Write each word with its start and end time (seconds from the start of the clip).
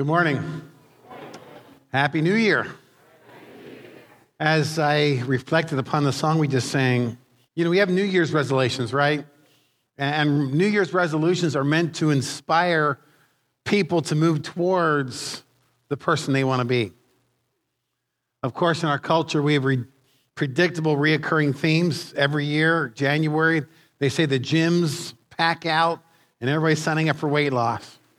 Good 0.00 0.06
morning. 0.06 0.62
Happy 1.92 2.22
New 2.22 2.32
Year. 2.32 2.66
As 4.38 4.78
I 4.78 5.20
reflected 5.26 5.78
upon 5.78 6.04
the 6.04 6.12
song 6.14 6.38
we 6.38 6.48
just 6.48 6.70
sang, 6.70 7.18
you 7.54 7.64
know, 7.64 7.70
we 7.70 7.76
have 7.76 7.90
New 7.90 8.04
Year's 8.04 8.32
resolutions, 8.32 8.94
right? 8.94 9.26
And 9.98 10.54
New 10.54 10.66
Year's 10.66 10.94
resolutions 10.94 11.54
are 11.54 11.64
meant 11.64 11.96
to 11.96 12.08
inspire 12.08 12.98
people 13.66 14.00
to 14.00 14.14
move 14.14 14.42
towards 14.42 15.44
the 15.90 15.98
person 15.98 16.32
they 16.32 16.44
want 16.44 16.60
to 16.60 16.64
be. 16.64 16.94
Of 18.42 18.54
course, 18.54 18.82
in 18.82 18.88
our 18.88 18.98
culture, 18.98 19.42
we 19.42 19.52
have 19.52 19.66
re- 19.66 19.84
predictable, 20.34 20.96
reoccurring 20.96 21.54
themes 21.54 22.14
every 22.14 22.46
year. 22.46 22.88
January, 22.96 23.66
they 23.98 24.08
say 24.08 24.24
the 24.24 24.40
gyms 24.40 25.12
pack 25.28 25.66
out 25.66 26.02
and 26.40 26.48
everybody's 26.48 26.82
signing 26.82 27.10
up 27.10 27.16
for 27.16 27.28
weight 27.28 27.52
loss. 27.52 27.98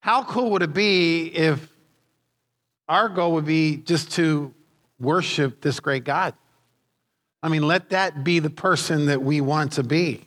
How 0.00 0.24
cool 0.24 0.50
would 0.52 0.62
it 0.62 0.72
be 0.72 1.26
if 1.26 1.70
our 2.88 3.08
goal 3.08 3.34
would 3.34 3.44
be 3.44 3.76
just 3.76 4.12
to 4.12 4.52
worship 4.98 5.60
this 5.60 5.78
great 5.78 6.04
God? 6.04 6.34
I 7.42 7.48
mean, 7.48 7.62
let 7.62 7.90
that 7.90 8.24
be 8.24 8.38
the 8.38 8.50
person 8.50 9.06
that 9.06 9.22
we 9.22 9.40
want 9.40 9.72
to 9.72 9.82
be. 9.82 10.26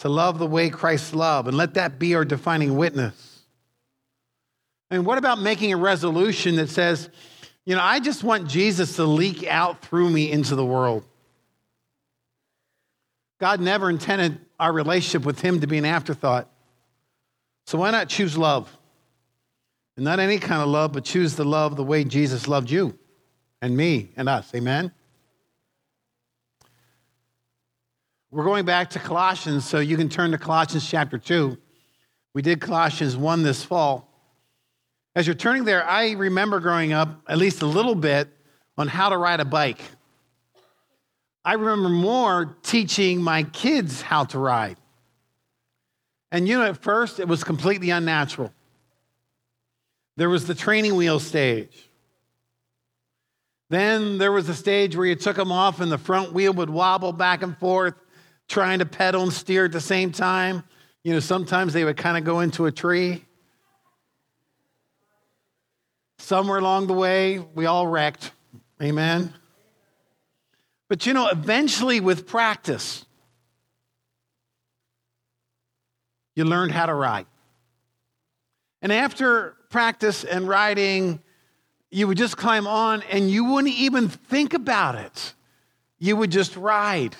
To 0.00 0.10
love 0.10 0.38
the 0.38 0.46
way 0.46 0.68
Christ 0.68 1.14
loved, 1.14 1.48
and 1.48 1.56
let 1.56 1.74
that 1.74 1.98
be 1.98 2.14
our 2.14 2.24
defining 2.24 2.76
witness. 2.76 3.40
And 4.90 5.06
what 5.06 5.16
about 5.16 5.40
making 5.40 5.72
a 5.72 5.78
resolution 5.78 6.56
that 6.56 6.68
says, 6.68 7.08
you 7.64 7.74
know, 7.74 7.82
I 7.82 8.00
just 8.00 8.22
want 8.22 8.46
Jesus 8.46 8.96
to 8.96 9.04
leak 9.04 9.46
out 9.46 9.80
through 9.80 10.10
me 10.10 10.30
into 10.30 10.54
the 10.54 10.64
world? 10.66 11.02
God 13.40 13.60
never 13.60 13.88
intended 13.88 14.38
our 14.60 14.72
relationship 14.72 15.24
with 15.24 15.40
Him 15.40 15.60
to 15.60 15.66
be 15.66 15.78
an 15.78 15.86
afterthought. 15.86 16.48
So 17.66 17.78
why 17.78 17.90
not 17.90 18.08
choose 18.08 18.38
love? 18.38 18.70
And 19.96 20.04
not 20.04 20.20
any 20.20 20.38
kind 20.38 20.62
of 20.62 20.68
love, 20.68 20.92
but 20.92 21.04
choose 21.04 21.34
the 21.34 21.44
love 21.44 21.76
the 21.76 21.84
way 21.84 22.04
Jesus 22.04 22.46
loved 22.46 22.70
you 22.70 22.98
and 23.60 23.76
me 23.76 24.12
and 24.16 24.28
us. 24.28 24.54
Amen? 24.54 24.92
We're 28.30 28.44
going 28.44 28.66
back 28.66 28.90
to 28.90 28.98
Colossians, 28.98 29.66
so 29.66 29.78
you 29.78 29.96
can 29.96 30.08
turn 30.08 30.32
to 30.32 30.38
Colossians 30.38 30.88
chapter 30.88 31.18
2. 31.18 31.56
We 32.34 32.42
did 32.42 32.60
Colossians 32.60 33.16
1 33.16 33.42
this 33.42 33.64
fall. 33.64 34.12
As 35.14 35.26
you're 35.26 35.34
turning 35.34 35.64
there, 35.64 35.84
I 35.88 36.10
remember 36.12 36.60
growing 36.60 36.92
up 36.92 37.22
at 37.26 37.38
least 37.38 37.62
a 37.62 37.66
little 37.66 37.94
bit 37.94 38.28
on 38.76 38.88
how 38.88 39.08
to 39.08 39.16
ride 39.16 39.40
a 39.40 39.44
bike. 39.46 39.80
I 41.44 41.54
remember 41.54 41.88
more 41.88 42.56
teaching 42.62 43.22
my 43.22 43.44
kids 43.44 44.02
how 44.02 44.24
to 44.24 44.38
ride. 44.38 44.76
And 46.36 46.46
you 46.46 46.58
know, 46.58 46.66
at 46.66 46.76
first, 46.76 47.18
it 47.18 47.26
was 47.26 47.42
completely 47.42 47.88
unnatural. 47.88 48.52
There 50.18 50.28
was 50.28 50.46
the 50.46 50.54
training 50.54 50.94
wheel 50.94 51.18
stage. 51.18 51.88
Then 53.70 54.18
there 54.18 54.30
was 54.30 54.46
a 54.50 54.54
stage 54.54 54.94
where 54.94 55.06
you 55.06 55.14
took 55.14 55.36
them 55.36 55.50
off 55.50 55.80
and 55.80 55.90
the 55.90 55.96
front 55.96 56.34
wheel 56.34 56.52
would 56.52 56.68
wobble 56.68 57.12
back 57.12 57.42
and 57.42 57.56
forth, 57.56 57.94
trying 58.48 58.80
to 58.80 58.84
pedal 58.84 59.22
and 59.22 59.32
steer 59.32 59.64
at 59.64 59.72
the 59.72 59.80
same 59.80 60.12
time. 60.12 60.62
You 61.02 61.14
know, 61.14 61.20
sometimes 61.20 61.72
they 61.72 61.84
would 61.84 61.96
kind 61.96 62.18
of 62.18 62.24
go 62.24 62.40
into 62.40 62.66
a 62.66 62.70
tree. 62.70 63.24
Somewhere 66.18 66.58
along 66.58 66.88
the 66.88 66.92
way, 66.92 67.38
we 67.38 67.64
all 67.64 67.86
wrecked. 67.86 68.30
Amen. 68.82 69.32
But 70.90 71.06
you 71.06 71.14
know, 71.14 71.28
eventually 71.28 72.00
with 72.00 72.26
practice, 72.26 73.05
you 76.36 76.44
learned 76.44 76.70
how 76.70 76.86
to 76.86 76.94
ride. 76.94 77.26
And 78.82 78.92
after 78.92 79.56
practice 79.70 80.22
and 80.22 80.46
riding, 80.46 81.20
you 81.90 82.06
would 82.06 82.18
just 82.18 82.36
climb 82.36 82.66
on 82.66 83.02
and 83.10 83.28
you 83.30 83.44
wouldn't 83.46 83.74
even 83.74 84.08
think 84.08 84.54
about 84.54 84.94
it. 84.94 85.34
You 85.98 86.14
would 86.16 86.30
just 86.30 86.56
ride. 86.56 87.16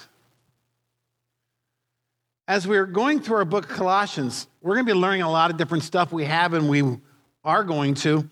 As 2.47 2.69
we're 2.69 2.87
going 2.87 3.21
through 3.21 3.39
our 3.39 3.45
book 3.45 3.69
Colossians, 3.69 4.47
we're 4.61 4.75
going 4.75 4.87
to 4.87 4.93
be 4.93 4.99
learning 4.99 5.23
a 5.23 5.31
lot 5.31 5.51
of 5.51 5.57
different 5.57 5.83
stuff 5.83 6.13
we 6.13 6.25
have 6.25 6.53
and 6.53 6.69
we 6.69 6.99
are 7.43 7.65
going 7.65 7.95
to. 7.95 8.29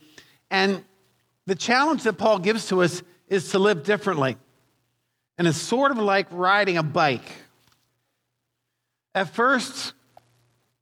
And 0.51 0.85
the 1.47 1.55
challenge 1.55 2.05
that 2.05 2.15
Paul 2.15 2.39
gives 2.39 2.69
to 2.69 2.83
us 2.83 3.03
is 3.29 3.51
to 3.51 3.59
live 3.59 3.83
differently. 3.83 4.37
And 5.39 5.49
it's 5.49 5.59
sort 5.59 5.91
of 5.91 5.99
like 5.99 6.27
riding 6.31 6.77
a 6.77 6.83
bike. 6.83 7.29
At 9.15 9.31
first, 9.31 9.95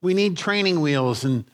we 0.03 0.13
need 0.13 0.37
training 0.37 0.81
wheels. 0.81 1.23
And 1.23 1.45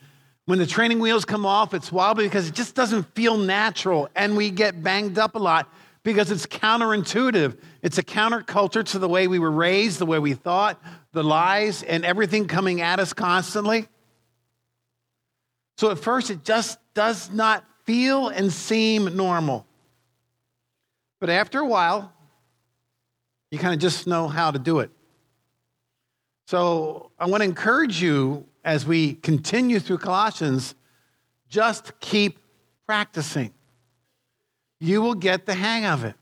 when 0.44 0.58
the 0.58 0.66
training 0.66 0.98
wheels 0.98 1.24
come 1.24 1.46
off, 1.46 1.72
it's 1.72 1.90
wobbly 1.90 2.24
because 2.24 2.48
it 2.48 2.54
just 2.54 2.74
doesn't 2.74 3.04
feel 3.14 3.38
natural. 3.38 4.10
And 4.14 4.36
we 4.36 4.50
get 4.50 4.82
banged 4.82 5.18
up 5.18 5.36
a 5.36 5.38
lot 5.38 5.72
because 6.02 6.30
it's 6.30 6.46
counterintuitive. 6.46 7.56
It's 7.80 7.96
a 7.96 8.02
counterculture 8.02 8.84
to 8.84 8.98
the 8.98 9.08
way 9.08 9.28
we 9.28 9.38
were 9.38 9.50
raised, 9.50 10.00
the 10.00 10.06
way 10.06 10.18
we 10.18 10.34
thought, 10.34 10.82
the 11.12 11.22
lies, 11.22 11.84
and 11.84 12.04
everything 12.04 12.48
coming 12.48 12.80
at 12.80 12.98
us 12.98 13.12
constantly. 13.12 13.86
So 15.78 15.90
at 15.90 15.98
first, 15.98 16.30
it 16.30 16.44
just 16.44 16.78
does 16.92 17.30
not 17.30 17.64
feel 17.84 18.28
and 18.28 18.52
seem 18.52 19.16
normal. 19.16 19.64
But 21.20 21.30
after 21.30 21.60
a 21.60 21.66
while, 21.66 22.12
you 23.50 23.58
kind 23.58 23.74
of 23.74 23.80
just 23.80 24.06
know 24.06 24.26
how 24.26 24.50
to 24.50 24.58
do 24.58 24.80
it. 24.80 24.90
So 26.50 27.12
I 27.16 27.26
want 27.26 27.44
to 27.44 27.48
encourage 27.48 28.02
you 28.02 28.44
as 28.64 28.84
we 28.84 29.14
continue 29.14 29.78
through 29.78 29.98
Colossians, 29.98 30.74
just 31.48 31.92
keep 32.00 32.40
practicing. 32.86 33.52
You 34.80 35.00
will 35.00 35.14
get 35.14 35.46
the 35.46 35.54
hang 35.54 35.84
of 35.84 36.04
it. 36.04 36.16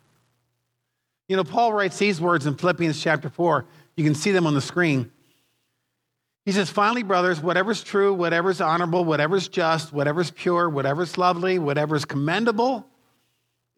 You 1.28 1.36
know, 1.38 1.44
Paul 1.44 1.72
writes 1.72 1.96
these 1.96 2.20
words 2.20 2.44
in 2.44 2.56
Philippians 2.56 3.00
chapter 3.02 3.30
4. 3.30 3.64
You 3.96 4.04
can 4.04 4.14
see 4.14 4.30
them 4.30 4.46
on 4.46 4.52
the 4.52 4.60
screen. 4.60 5.10
He 6.44 6.52
says, 6.52 6.68
Finally, 6.68 7.04
brothers, 7.04 7.40
whatever's 7.40 7.82
true, 7.82 8.12
whatever's 8.12 8.60
honorable, 8.60 9.06
whatever's 9.06 9.48
just, 9.48 9.94
whatever's 9.94 10.30
pure, 10.30 10.68
whatever's 10.68 11.16
lovely, 11.16 11.58
whatever's 11.58 12.04
commendable, 12.04 12.86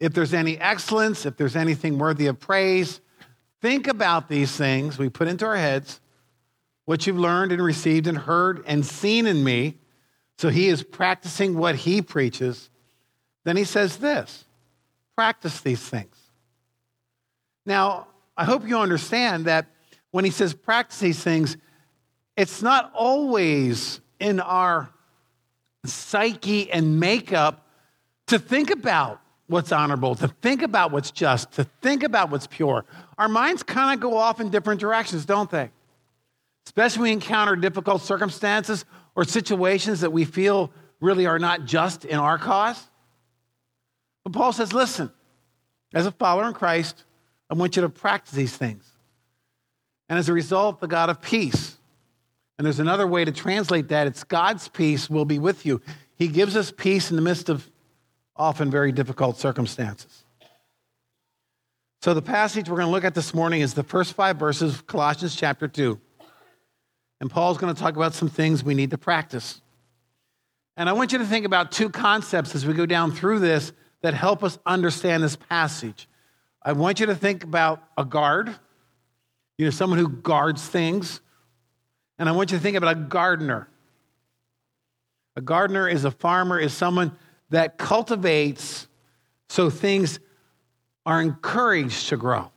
if 0.01 0.13
there's 0.13 0.33
any 0.33 0.57
excellence, 0.57 1.25
if 1.25 1.37
there's 1.37 1.55
anything 1.55 1.97
worthy 1.97 2.27
of 2.27 2.41
praise, 2.41 2.99
think 3.61 3.87
about 3.87 4.27
these 4.27 4.51
things 4.51 4.99
we 4.99 5.07
put 5.07 5.29
into 5.29 5.45
our 5.45 5.55
heads 5.55 6.00
what 6.91 7.07
you've 7.07 7.17
learned 7.17 7.53
and 7.53 7.63
received 7.63 8.05
and 8.05 8.17
heard 8.17 8.61
and 8.67 8.85
seen 8.85 9.25
in 9.25 9.41
me. 9.45 9.77
So 10.37 10.49
he 10.49 10.67
is 10.67 10.83
practicing 10.83 11.57
what 11.57 11.73
he 11.73 12.01
preaches. 12.01 12.69
Then 13.45 13.55
he 13.55 13.63
says 13.63 13.95
this 13.95 14.43
practice 15.15 15.61
these 15.61 15.79
things. 15.79 16.17
Now, 17.65 18.07
I 18.35 18.43
hope 18.43 18.67
you 18.67 18.77
understand 18.77 19.45
that 19.45 19.67
when 20.11 20.25
he 20.25 20.31
says 20.31 20.53
practice 20.53 20.99
these 20.99 21.23
things, 21.23 21.55
it's 22.35 22.61
not 22.61 22.91
always 22.93 24.01
in 24.19 24.41
our 24.41 24.89
psyche 25.85 26.69
and 26.69 26.99
makeup 26.99 27.65
to 28.27 28.37
think 28.37 28.69
about 28.69 29.21
what's 29.47 29.71
honorable, 29.71 30.15
to 30.15 30.27
think 30.27 30.61
about 30.61 30.91
what's 30.91 31.11
just, 31.11 31.53
to 31.53 31.63
think 31.63 32.03
about 32.03 32.31
what's 32.31 32.47
pure. 32.47 32.83
Our 33.17 33.29
minds 33.29 33.63
kind 33.63 33.93
of 33.93 34.01
go 34.01 34.17
off 34.17 34.41
in 34.41 34.49
different 34.49 34.81
directions, 34.81 35.23
don't 35.23 35.49
they? 35.49 35.71
Especially 36.65 37.01
when 37.01 37.09
we 37.09 37.13
encounter 37.13 37.55
difficult 37.55 38.01
circumstances 38.01 38.85
or 39.15 39.23
situations 39.23 40.01
that 40.01 40.11
we 40.11 40.25
feel 40.25 40.71
really 40.99 41.25
are 41.25 41.39
not 41.39 41.65
just 41.65 42.05
in 42.05 42.19
our 42.19 42.37
cause. 42.37 42.81
But 44.23 44.33
Paul 44.33 44.53
says, 44.53 44.71
listen, 44.71 45.11
as 45.93 46.05
a 46.05 46.11
follower 46.11 46.47
in 46.47 46.53
Christ, 46.53 47.03
I 47.49 47.55
want 47.55 47.75
you 47.75 47.81
to 47.81 47.89
practice 47.89 48.33
these 48.33 48.55
things. 48.55 48.85
And 50.07 50.19
as 50.19 50.29
a 50.29 50.33
result, 50.33 50.79
the 50.79 50.87
God 50.87 51.09
of 51.09 51.21
peace. 51.21 51.77
And 52.57 52.65
there's 52.65 52.79
another 52.79 53.07
way 53.07 53.25
to 53.25 53.31
translate 53.31 53.87
that 53.89 54.07
it's 54.07 54.23
God's 54.23 54.67
peace 54.67 55.09
will 55.09 55.25
be 55.25 55.39
with 55.39 55.65
you. 55.65 55.81
He 56.15 56.27
gives 56.27 56.55
us 56.55 56.71
peace 56.71 57.09
in 57.09 57.15
the 57.15 57.21
midst 57.21 57.49
of 57.49 57.69
often 58.35 58.69
very 58.69 58.91
difficult 58.91 59.37
circumstances. 59.37 60.23
So, 62.01 62.13
the 62.13 62.21
passage 62.21 62.67
we're 62.69 62.77
going 62.77 62.87
to 62.87 62.91
look 62.91 63.03
at 63.03 63.13
this 63.13 63.33
morning 63.33 63.61
is 63.61 63.73
the 63.73 63.83
first 63.83 64.13
five 64.13 64.37
verses 64.37 64.73
of 64.73 64.87
Colossians 64.87 65.35
chapter 65.35 65.67
2. 65.67 65.99
And 67.21 67.29
Paul's 67.29 67.59
going 67.59 67.73
to 67.73 67.79
talk 67.79 67.95
about 67.95 68.15
some 68.15 68.29
things 68.29 68.63
we 68.63 68.73
need 68.73 68.89
to 68.89 68.97
practice. 68.97 69.61
And 70.75 70.89
I 70.89 70.93
want 70.93 71.11
you 71.11 71.19
to 71.19 71.25
think 71.25 71.45
about 71.45 71.71
two 71.71 71.89
concepts 71.89 72.55
as 72.55 72.65
we 72.65 72.73
go 72.73 72.87
down 72.87 73.11
through 73.11 73.39
this 73.39 73.71
that 74.01 74.15
help 74.15 74.43
us 74.43 74.57
understand 74.65 75.21
this 75.21 75.35
passage. 75.35 76.09
I 76.63 76.73
want 76.73 76.99
you 76.99 77.05
to 77.05 77.15
think 77.15 77.43
about 77.43 77.83
a 77.95 78.03
guard, 78.03 78.55
you 79.59 79.65
know, 79.65 79.69
someone 79.69 79.99
who 79.99 80.09
guards 80.09 80.67
things. 80.67 81.21
And 82.17 82.27
I 82.27 82.31
want 82.31 82.51
you 82.51 82.57
to 82.57 82.63
think 82.63 82.75
about 82.75 82.97
a 82.97 82.99
gardener. 82.99 83.67
A 85.35 85.41
gardener 85.41 85.87
is 85.87 86.05
a 86.05 86.11
farmer, 86.11 86.59
is 86.59 86.73
someone 86.73 87.15
that 87.51 87.77
cultivates 87.77 88.87
so 89.47 89.69
things 89.69 90.19
are 91.05 91.21
encouraged 91.21 92.09
to 92.09 92.17
grow. 92.17 92.49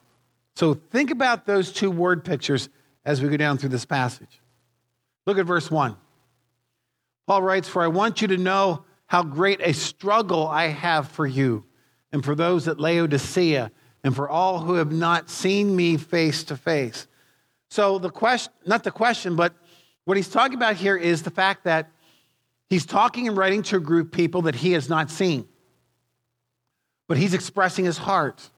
So 0.57 0.73
think 0.73 1.11
about 1.11 1.45
those 1.45 1.71
two 1.71 1.91
word 1.91 2.25
pictures 2.25 2.71
as 3.05 3.21
we 3.21 3.29
go 3.29 3.37
down 3.37 3.59
through 3.59 3.69
this 3.69 3.85
passage. 3.85 4.41
Look 5.27 5.39
at 5.39 5.47
verse 5.47 5.71
1. 5.71 5.97
Paul 7.27 7.43
writes, 7.43 7.69
For 7.69 7.83
I 7.83 7.89
want 7.89 8.21
you 8.21 8.29
to 8.29 8.37
know 8.37 8.85
how 9.07 9.23
great 9.23 9.61
a 9.63 9.73
struggle 9.73 10.47
I 10.47 10.67
have 10.67 11.09
for 11.09 11.27
you 11.27 11.65
and 12.13 12.25
for 12.25 12.35
those 12.35 12.69
at 12.69 12.79
Laodicea 12.79 13.71
and 14.03 14.15
for 14.15 14.29
all 14.29 14.61
who 14.61 14.75
have 14.75 14.93
not 14.93 15.31
seen 15.31 15.75
me 15.75 15.97
face 15.97 16.45
to 16.45 16.57
face. 16.57 17.07
So, 17.71 17.99
the 17.99 18.11
question, 18.11 18.53
not 18.67 18.85
the 18.85 18.91
question, 18.91 19.35
but 19.35 19.55
what 20.05 20.17
he's 20.17 20.29
talking 20.29 20.55
about 20.55 20.77
here 20.77 20.97
is 20.97 21.23
the 21.23 21.31
fact 21.31 21.65
that 21.65 21.91
he's 22.69 22.85
talking 22.85 23.27
and 23.27 23.37
writing 23.37 23.63
to 23.65 23.77
a 23.77 23.81
group 23.81 24.09
of 24.09 24.13
people 24.13 24.43
that 24.43 24.55
he 24.55 24.73
has 24.73 24.89
not 24.89 25.11
seen, 25.11 25.49
but 27.09 27.17
he's 27.17 27.35
expressing 27.35 27.85
his 27.85 27.97
heart. 27.99 28.51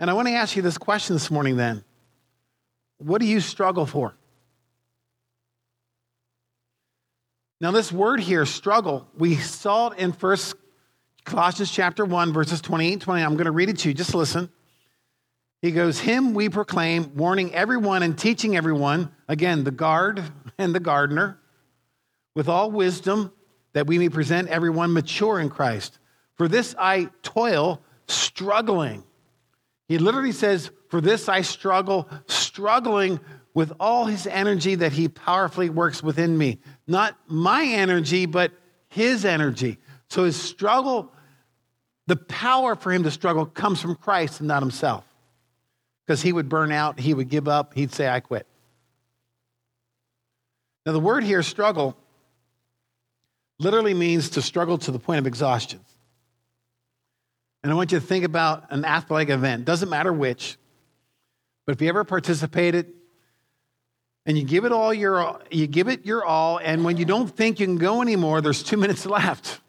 And 0.00 0.10
I 0.10 0.14
want 0.14 0.28
to 0.28 0.34
ask 0.34 0.56
you 0.56 0.62
this 0.62 0.78
question 0.78 1.14
this 1.14 1.30
morning 1.30 1.56
then 1.56 1.84
What 2.98 3.20
do 3.20 3.26
you 3.26 3.40
struggle 3.40 3.86
for? 3.86 4.16
Now, 7.64 7.70
this 7.70 7.90
word 7.90 8.20
here, 8.20 8.44
struggle, 8.44 9.08
we 9.16 9.36
saw 9.36 9.88
it 9.88 9.98
in 9.98 10.12
First 10.12 10.54
Colossians 11.24 11.70
chapter 11.70 12.04
1, 12.04 12.30
verses 12.30 12.60
28 12.60 12.92
and 12.92 13.00
20. 13.00 13.22
I'm 13.22 13.36
going 13.36 13.46
to 13.46 13.52
read 13.52 13.70
it 13.70 13.78
to 13.78 13.88
you. 13.88 13.94
Just 13.94 14.14
listen. 14.14 14.50
He 15.62 15.70
goes, 15.70 15.98
Him 15.98 16.34
we 16.34 16.50
proclaim, 16.50 17.14
warning 17.14 17.54
everyone 17.54 18.02
and 18.02 18.18
teaching 18.18 18.54
everyone, 18.54 19.10
again, 19.28 19.64
the 19.64 19.70
guard 19.70 20.22
and 20.58 20.74
the 20.74 20.78
gardener, 20.78 21.40
with 22.34 22.50
all 22.50 22.70
wisdom, 22.70 23.32
that 23.72 23.86
we 23.86 23.96
may 23.96 24.10
present 24.10 24.48
everyone 24.48 24.92
mature 24.92 25.40
in 25.40 25.48
Christ. 25.48 25.98
For 26.34 26.48
this 26.48 26.74
I 26.78 27.08
toil, 27.22 27.80
struggling. 28.08 29.04
He 29.88 29.96
literally 29.96 30.32
says, 30.32 30.70
For 30.90 31.00
this 31.00 31.30
I 31.30 31.40
struggle, 31.40 32.10
struggling 32.26 33.20
with 33.54 33.72
all 33.78 34.04
his 34.04 34.26
energy 34.26 34.74
that 34.74 34.92
he 34.92 35.08
powerfully 35.08 35.70
works 35.70 36.02
within 36.02 36.36
me. 36.36 36.58
Not 36.88 37.16
my 37.28 37.64
energy, 37.64 38.26
but 38.26 38.52
his 38.88 39.24
energy. 39.24 39.78
So 40.10 40.24
his 40.24 40.40
struggle, 40.40 41.12
the 42.08 42.16
power 42.16 42.74
for 42.74 42.92
him 42.92 43.04
to 43.04 43.12
struggle 43.12 43.46
comes 43.46 43.80
from 43.80 43.94
Christ 43.94 44.40
and 44.40 44.48
not 44.48 44.60
himself. 44.60 45.04
Because 46.04 46.20
he 46.20 46.32
would 46.32 46.48
burn 46.48 46.72
out, 46.72 46.98
he 46.98 47.14
would 47.14 47.30
give 47.30 47.48
up, 47.48 47.74
he'd 47.74 47.92
say, 47.92 48.08
I 48.08 48.20
quit. 48.20 48.46
Now, 50.84 50.92
the 50.92 51.00
word 51.00 51.24
here, 51.24 51.42
struggle, 51.42 51.96
literally 53.58 53.94
means 53.94 54.30
to 54.30 54.42
struggle 54.42 54.76
to 54.78 54.90
the 54.90 54.98
point 54.98 55.20
of 55.20 55.26
exhaustion. 55.26 55.80
And 57.62 57.72
I 57.72 57.74
want 57.74 57.92
you 57.92 58.00
to 58.00 58.04
think 58.04 58.24
about 58.26 58.70
an 58.70 58.84
athletic 58.84 59.30
event, 59.30 59.64
doesn't 59.64 59.88
matter 59.88 60.12
which, 60.12 60.58
but 61.64 61.74
if 61.74 61.80
you 61.80 61.88
ever 61.88 62.04
participated 62.04 62.92
and 64.26 64.38
you 64.38 64.44
give 64.44 64.64
it 64.64 64.72
all 64.72 64.92
your 64.92 65.40
you 65.50 65.66
give 65.66 65.88
it 65.88 66.06
your 66.06 66.24
all 66.24 66.58
and 66.58 66.84
when 66.84 66.96
you 66.96 67.04
don't 67.04 67.28
think 67.28 67.60
you 67.60 67.66
can 67.66 67.76
go 67.76 68.02
anymore 68.02 68.40
there's 68.40 68.62
2 68.62 68.76
minutes 68.84 69.06
left. 69.06 69.60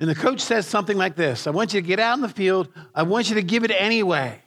And 0.00 0.10
the 0.10 0.16
coach 0.16 0.40
says 0.40 0.66
something 0.66 0.96
like 0.96 1.16
this 1.16 1.46
i 1.46 1.50
want 1.50 1.74
you 1.74 1.80
to 1.80 1.86
get 1.86 2.00
out 2.00 2.16
in 2.16 2.22
the 2.22 2.28
field. 2.28 2.68
I 2.94 3.02
want 3.02 3.28
you 3.28 3.36
to 3.36 3.42
give 3.42 3.64
it 3.64 3.70
anyway. 3.70 4.40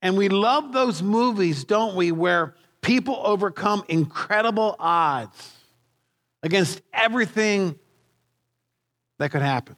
And 0.00 0.16
we 0.16 0.28
love 0.28 0.72
those 0.72 1.02
movies 1.02 1.64
don't 1.64 1.94
we 1.94 2.12
where 2.12 2.54
people 2.80 3.20
overcome 3.24 3.84
incredible 3.88 4.74
odds 4.78 5.56
against 6.42 6.82
everything 6.92 7.78
that 9.18 9.30
could 9.30 9.42
happen. 9.42 9.76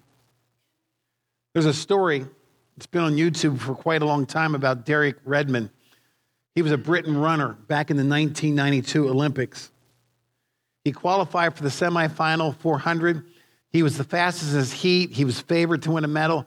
There's 1.52 1.66
a 1.66 1.74
story 1.74 2.26
it's 2.76 2.86
been 2.86 3.02
on 3.02 3.14
youtube 3.14 3.58
for 3.58 3.74
quite 3.74 4.02
a 4.02 4.04
long 4.04 4.26
time 4.26 4.54
about 4.54 4.84
derek 4.84 5.16
redmond 5.24 5.70
he 6.54 6.62
was 6.62 6.72
a 6.72 6.78
Britain 6.78 7.16
runner 7.18 7.54
back 7.66 7.90
in 7.90 7.96
the 7.96 8.04
1992 8.04 9.08
Olympics. 9.08 9.70
He 10.84 10.92
qualified 10.92 11.56
for 11.56 11.62
the 11.62 11.68
semifinal 11.68 12.56
400. 12.56 13.24
He 13.70 13.82
was 13.82 13.98
the 13.98 14.04
fastest 14.04 14.52
in 14.52 14.58
his 14.58 14.72
heat. 14.72 15.10
He 15.10 15.24
was 15.24 15.40
favored 15.40 15.82
to 15.82 15.90
win 15.90 16.04
a 16.04 16.08
medal. 16.08 16.46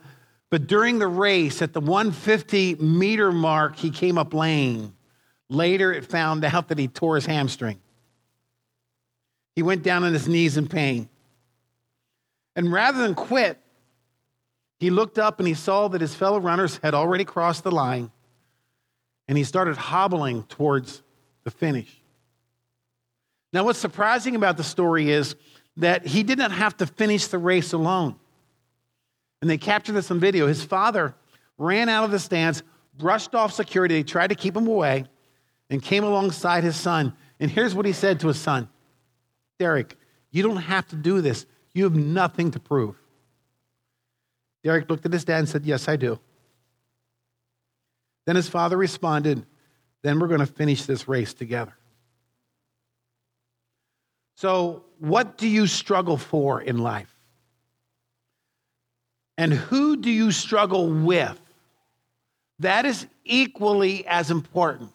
But 0.50 0.68
during 0.68 1.00
the 1.00 1.08
race, 1.08 1.62
at 1.62 1.74
the 1.74 1.82
150 1.82 2.76
meter 2.76 3.32
mark, 3.34 3.76
he 3.76 3.90
came 3.90 4.18
up 4.18 4.34
lame. 4.34 4.96
Later, 5.50 5.92
it 5.92 6.06
found 6.06 6.46
out 6.46 6.70
that 6.70 6.78
he 6.78 6.88
tore 6.88 7.16
his 7.16 7.26
hamstring. 7.26 7.82
He 9.56 9.64
went 9.64 9.84
down 9.84 10.04
on 10.04 10.14
his 10.14 10.28
knees 10.28 10.56
in 10.56 10.68
pain. 10.68 11.10
And 12.56 12.72
rather 12.72 13.02
than 13.02 13.16
quit, 13.16 13.60
he 14.80 14.90
looked 14.90 15.20
up 15.20 15.40
and 15.40 15.48
he 15.48 15.54
saw 15.54 15.88
that 15.90 16.00
his 16.00 16.16
fellow 16.16 16.40
runners 16.40 16.80
had 16.82 16.94
already 16.94 17.26
crossed 17.26 17.64
the 17.64 17.72
line 17.72 18.12
and 19.28 19.38
he 19.38 19.44
started 19.44 19.78
hobbling 19.78 20.44
towards 20.44 21.04
the 21.44 21.52
finish. 21.52 22.02
Now, 23.54 23.64
what's 23.64 23.80
surprising 23.80 24.36
about 24.36 24.58
the 24.58 24.64
story 24.64 25.10
is 25.10 25.36
that 25.78 26.06
he 26.06 26.24
did 26.24 26.38
not 26.38 26.52
have 26.52 26.76
to 26.78 26.86
finish 26.86 27.28
the 27.28 27.38
race 27.38 27.74
alone. 27.74 28.16
And 29.42 29.50
they 29.50 29.58
captured 29.58 29.94
this 29.94 30.12
on 30.12 30.20
video. 30.20 30.48
His 30.48 30.64
father 30.64 31.14
ran 31.58 31.90
out 31.90 32.04
of 32.04 32.12
the 32.12 32.20
stands, 32.20 32.64
brushed 32.98 33.36
off 33.36 33.54
security, 33.54 33.96
they 33.96 34.04
tried 34.04 34.28
to 34.28 34.36
keep 34.36 34.56
him 34.56 34.68
away, 34.68 35.06
and 35.70 35.82
came 35.82 36.04
alongside 36.04 36.64
his 36.64 36.76
son. 36.76 37.14
And 37.40 37.52
here's 37.52 37.76
what 37.76 37.86
he 37.86 37.94
said 37.94 38.20
to 38.22 38.28
his 38.28 38.40
son 38.40 38.68
Derek, 39.60 39.96
you 40.32 40.44
don't 40.44 40.58
have 40.58 40.88
to 40.88 40.96
do 40.96 41.22
this. 41.22 41.46
You 41.74 41.84
have 41.84 41.96
nothing 41.96 42.52
to 42.52 42.60
prove. 42.60 42.96
Derek 44.64 44.90
looked 44.90 45.06
at 45.06 45.14
his 45.14 45.24
dad 45.24 45.40
and 45.40 45.50
said, 45.50 45.66
Yes, 45.66 45.88
I 45.88 45.96
do. 45.96 46.20
Then 48.28 48.36
his 48.36 48.50
father 48.50 48.76
responded, 48.78 49.46
Then 50.04 50.20
we're 50.20 50.28
going 50.28 50.42
to 50.42 50.46
finish 50.46 50.84
this 50.84 51.08
race 51.08 51.34
together. 51.34 51.74
So, 54.36 54.84
what 55.00 55.38
do 55.38 55.48
you 55.48 55.66
struggle 55.66 56.18
for 56.18 56.62
in 56.62 56.78
life? 56.78 57.12
And 59.38 59.54
who 59.54 59.96
do 59.96 60.12
you 60.12 60.32
struggle 60.32 60.92
with? 60.92 61.40
That 62.60 62.86
is 62.86 63.08
equally 63.24 64.06
as 64.06 64.30
important. 64.30 64.92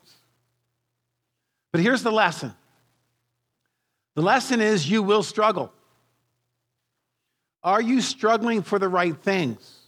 But 1.73 1.81
here's 1.81 2.02
the 2.02 2.12
lesson 2.12 2.55
the 4.14 4.23
lesson 4.23 4.61
is 4.61 4.88
you 4.90 5.02
will 5.02 5.23
struggle. 5.23 5.73
Are 7.64 7.81
you 7.81 8.02
struggling 8.02 8.61
for 8.61 8.79
the 8.79 8.88
right 8.88 9.17
things? 9.17 9.81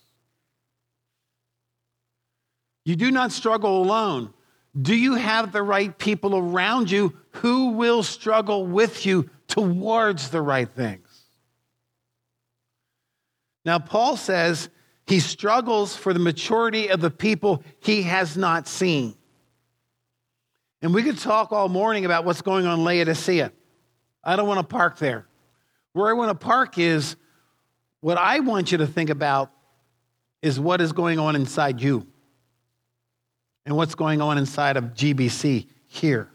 You 2.85 2.97
do 2.97 3.11
not 3.11 3.33
struggle 3.33 3.83
alone. 3.83 4.33
Do 4.81 4.95
you 4.95 5.15
have 5.15 5.53
the 5.53 5.63
right 5.63 5.97
people 5.97 6.37
around 6.37 6.91
you 6.91 7.15
who 7.33 7.71
will 7.71 8.03
struggle 8.03 8.67
with 8.67 9.07
you 9.07 9.31
towards 9.49 10.31
the 10.31 10.43
right 10.43 10.69
things? 10.69 11.09
Now, 13.65 13.79
Paul 13.79 14.17
says 14.17 14.69
he 15.07 15.21
struggles 15.21 15.97
for 15.97 16.13
the 16.13 16.19
maturity 16.19 16.89
of 16.89 17.01
the 17.01 17.11
people 17.11 17.63
he 17.81 18.03
has 18.03 18.37
not 18.37 18.69
seen. 18.69 19.17
And 20.83 20.93
we 20.93 21.03
could 21.03 21.19
talk 21.19 21.51
all 21.53 21.69
morning 21.69 22.05
about 22.05 22.27
what's 22.27 22.43
going 22.43 22.67
on 22.67 22.81
in 22.81 22.85
Laodicea. 22.85 23.53
I 24.23 24.37
don't 24.37 24.47
want 24.47 24.61
to 24.61 24.75
park 24.75 24.99
there. 24.99 25.27
Where 25.93 26.11
I 26.11 26.13
want 26.13 26.31
to 26.31 26.47
park 26.47 26.79
is 26.79 27.17
what 28.01 28.19
I 28.19 28.41
want 28.41 28.73
you 28.73 28.79
to 28.79 28.87
think 28.87 29.09
about 29.09 29.51
is 30.43 30.61
what 30.61 30.83
is 30.83 30.93
going 30.93 31.19
on 31.19 31.37
inside 31.37 31.81
you 31.81 32.07
and 33.67 33.77
what's 33.77 33.95
going 33.95 34.21
on 34.21 34.39
inside 34.39 34.77
of 34.77 34.95
GBC 34.95 35.67
here. 35.87 36.29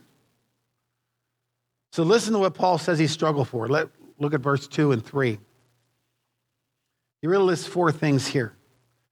So 1.91 2.03
listen 2.03 2.33
to 2.33 2.39
what 2.39 2.53
Paul 2.53 2.77
says 2.77 2.99
he 2.99 3.07
struggled 3.07 3.47
for. 3.47 3.67
Let, 3.67 3.89
look 4.19 4.33
at 4.33 4.41
verse 4.41 4.67
2 4.67 4.91
and 4.91 5.05
3. 5.05 5.39
He 7.21 7.27
really 7.27 7.43
lists 7.43 7.67
four 7.67 7.91
things 7.91 8.27
here. 8.27 8.55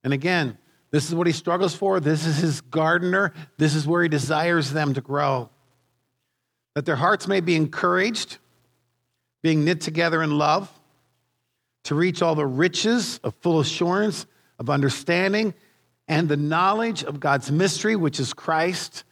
And 0.04 0.14
again, 0.14 0.58
this 0.92 1.10
is 1.10 1.16
what 1.16 1.28
he 1.28 1.34
struggles 1.34 1.76
for. 1.76 2.00
This 2.00 2.26
is 2.26 2.38
his 2.38 2.62
gardener. 2.62 3.34
This 3.58 3.76
is 3.76 3.86
where 3.86 4.04
he 4.04 4.10
desires 4.10 4.72
them 4.72 4.94
to 4.94 5.02
grow. 5.02 5.50
That 6.76 6.86
their 6.86 6.96
hearts 6.96 7.28
may 7.28 7.42
be 7.42 7.56
encouraged, 7.56 8.38
being 9.44 9.66
knit 9.66 9.82
together 9.82 10.24
in 10.24 10.38
love, 10.38 10.72
to 11.86 11.96
reach 11.96 12.22
all 12.22 12.36
the 12.36 12.46
riches 12.46 13.20
of 13.24 13.36
full 13.36 13.60
assurance, 13.60 14.26
of 14.60 14.70
understanding, 14.70 15.54
and 16.08 16.30
the 16.30 16.38
knowledge 16.38 17.04
of 17.04 17.20
God's 17.20 17.52
mystery, 17.52 17.96
which 17.96 18.20
is 18.20 18.34
Christ, 18.34 19.04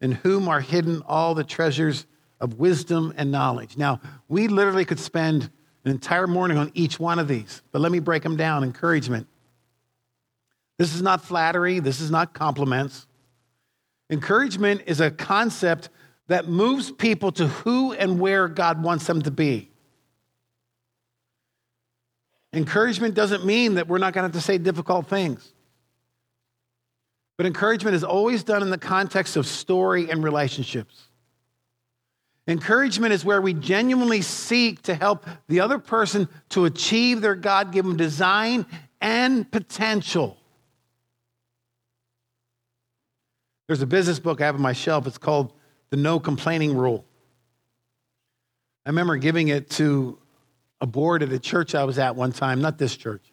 in 0.00 0.12
whom 0.12 0.48
are 0.48 0.60
hidden 0.60 1.02
all 1.06 1.34
the 1.34 1.44
treasures 1.44 2.06
of 2.40 2.58
wisdom 2.58 3.14
and 3.16 3.30
knowledge. 3.30 3.76
Now, 3.76 4.00
we 4.28 4.48
literally 4.48 4.84
could 4.84 4.98
spend 4.98 5.50
an 5.84 5.90
entire 5.90 6.26
morning 6.26 6.58
on 6.58 6.70
each 6.74 6.98
one 7.00 7.18
of 7.18 7.28
these, 7.28 7.62
but 7.72 7.80
let 7.80 7.92
me 7.92 8.00
break 8.00 8.22
them 8.22 8.36
down. 8.36 8.64
Encouragement. 8.64 9.26
This 10.78 10.94
is 10.94 11.02
not 11.02 11.24
flattery, 11.24 11.78
this 11.78 12.00
is 12.00 12.10
not 12.10 12.34
compliments. 12.34 13.06
Encouragement 14.10 14.82
is 14.86 15.00
a 15.00 15.10
concept 15.10 15.88
that 16.28 16.48
moves 16.48 16.90
people 16.90 17.32
to 17.32 17.46
who 17.46 17.92
and 17.92 18.20
where 18.20 18.48
God 18.48 18.82
wants 18.82 19.06
them 19.06 19.22
to 19.22 19.30
be. 19.30 19.70
Encouragement 22.52 23.14
doesn't 23.14 23.46
mean 23.46 23.74
that 23.74 23.88
we're 23.88 23.98
not 23.98 24.12
going 24.12 24.22
to 24.22 24.26
have 24.26 24.32
to 24.32 24.40
say 24.40 24.58
difficult 24.58 25.06
things. 25.06 25.52
But 27.36 27.46
encouragement 27.46 27.96
is 27.96 28.04
always 28.04 28.44
done 28.44 28.62
in 28.62 28.70
the 28.70 28.78
context 28.78 29.36
of 29.36 29.46
story 29.46 30.10
and 30.10 30.22
relationships. 30.22 31.08
Encouragement 32.46 33.12
is 33.12 33.24
where 33.24 33.40
we 33.40 33.54
genuinely 33.54 34.20
seek 34.20 34.82
to 34.82 34.94
help 34.94 35.26
the 35.48 35.60
other 35.60 35.78
person 35.78 36.28
to 36.50 36.64
achieve 36.64 37.20
their 37.20 37.36
God 37.36 37.72
given 37.72 37.96
design 37.96 38.66
and 39.00 39.50
potential. 39.50 40.36
There's 43.68 43.82
a 43.82 43.86
business 43.86 44.18
book 44.18 44.40
I 44.40 44.46
have 44.46 44.56
on 44.56 44.60
my 44.60 44.72
shelf. 44.72 45.06
It's 45.06 45.18
called 45.18 45.52
The 45.90 45.96
No 45.96 46.18
Complaining 46.18 46.76
Rule. 46.76 47.04
I 48.84 48.90
remember 48.90 49.16
giving 49.16 49.48
it 49.48 49.70
to 49.70 50.18
a 50.80 50.86
board 50.86 51.22
at 51.22 51.32
a 51.32 51.38
church 51.38 51.74
I 51.74 51.84
was 51.84 51.98
at 51.98 52.16
one 52.16 52.32
time, 52.32 52.60
not 52.60 52.76
this 52.76 52.96
church. 52.96 53.31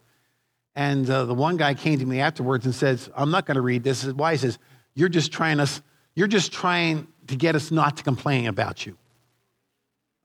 And 0.80 1.10
uh, 1.10 1.26
the 1.26 1.34
one 1.34 1.58
guy 1.58 1.74
came 1.74 2.00
to 2.00 2.06
me 2.06 2.22
afterwards 2.22 2.64
and 2.64 2.74
says, 2.74 3.10
I'm 3.14 3.32
not 3.32 3.46
going 3.46 3.56
to 3.56 3.62
read 3.62 3.84
this. 3.84 4.06
Why? 4.06 4.32
He 4.32 4.38
says, 4.38 4.58
You're 4.94 5.10
just 5.10 5.30
trying 5.30 5.60
us, 5.60 5.82
you're 6.16 6.26
just 6.26 6.54
trying 6.54 7.06
to 7.28 7.36
get 7.36 7.54
us 7.54 7.70
not 7.70 7.98
to 7.98 8.04
complain 8.04 8.48
about 8.48 8.86
you. 8.86 8.96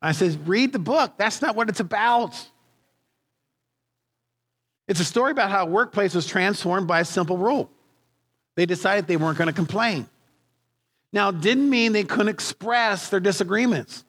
I 0.01 0.13
says, 0.13 0.37
read 0.37 0.73
the 0.73 0.79
book. 0.79 1.15
That's 1.17 1.43
not 1.43 1.57
what 1.57 1.71
it's 1.71 1.81
about. 1.81 2.41
It's 4.87 5.01
a 5.01 5.05
story 5.05 5.33
about 5.33 5.51
how 5.51 5.65
a 5.65 5.69
workplace 5.69 6.15
was 6.15 6.25
transformed 6.25 6.87
by 6.87 7.01
a 7.01 7.05
simple 7.05 7.37
rule. 7.37 7.69
They 8.55 8.65
decided 8.65 9.09
they 9.09 9.17
weren't 9.17 9.39
going 9.39 9.49
to 9.49 9.53
complain. 9.53 10.09
Now, 11.13 11.31
it 11.31 11.41
didn't 11.41 11.69
mean 11.69 11.93
they 11.93 12.05
couldn't 12.05 12.29
express 12.29 13.09
their 13.09 13.19
disagreements. 13.19 14.05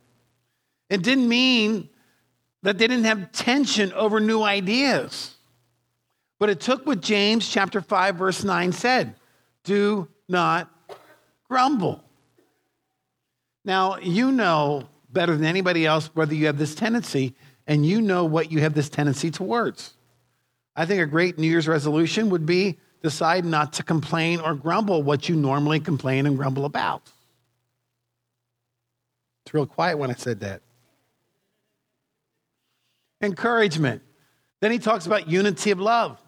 It 0.92 1.02
didn't 1.02 1.28
mean 1.28 1.90
that 2.62 2.78
they 2.78 2.86
didn't 2.86 3.06
have 3.06 3.32
tension 3.32 3.94
over 3.94 4.20
new 4.20 4.44
ideas. 4.44 5.35
But 6.40 6.50
it 6.50 6.60
took 6.60 6.86
what 6.86 7.02
James 7.02 7.48
chapter 7.48 7.82
5 7.82 8.16
verse 8.16 8.44
9 8.44 8.72
said, 8.72 9.16
do 9.64 10.08
not 10.28 10.70
grumble. 11.50 12.04
Now, 13.64 13.98
you 13.98 14.32
know 14.32 14.88
better 15.12 15.36
than 15.36 15.46
anybody 15.46 15.86
else 15.86 16.10
whether 16.14 16.36
you 16.36 16.46
have 16.46 16.58
this 16.58 16.76
tendency, 16.76 17.36
and 17.68 17.86
you 17.86 18.02
know 18.02 18.26
what 18.26 18.52
you 18.52 18.60
have 18.62 18.74
this 18.74 18.90
tendency 18.90 19.32
towards. 19.32 19.96
I 20.76 20.86
think 20.86 21.02
a 21.02 21.06
great 21.06 21.40
New 21.40 21.48
Year's 21.48 21.68
resolution 21.68 22.30
would 22.30 22.46
be 22.46 22.78
decide 23.02 23.46
not 23.46 23.74
to 23.74 23.84
complain 23.84 24.40
or 24.40 24.54
grumble 24.56 25.04
what 25.04 25.30
you 25.30 25.36
normally 25.36 25.80
complain 25.80 26.26
and 26.26 26.38
grumble 26.38 26.66
about. 26.66 27.04
It's 29.46 29.54
real 29.54 29.66
quiet 29.66 29.98
when 29.98 30.10
I 30.10 30.16
said 30.16 30.40
that. 30.42 30.62
Encouragement. 33.22 34.02
Then 34.60 34.72
he 34.72 34.80
talks 34.80 35.06
about 35.06 35.30
unity 35.30 35.72
of 35.72 35.80
love. 35.80 36.22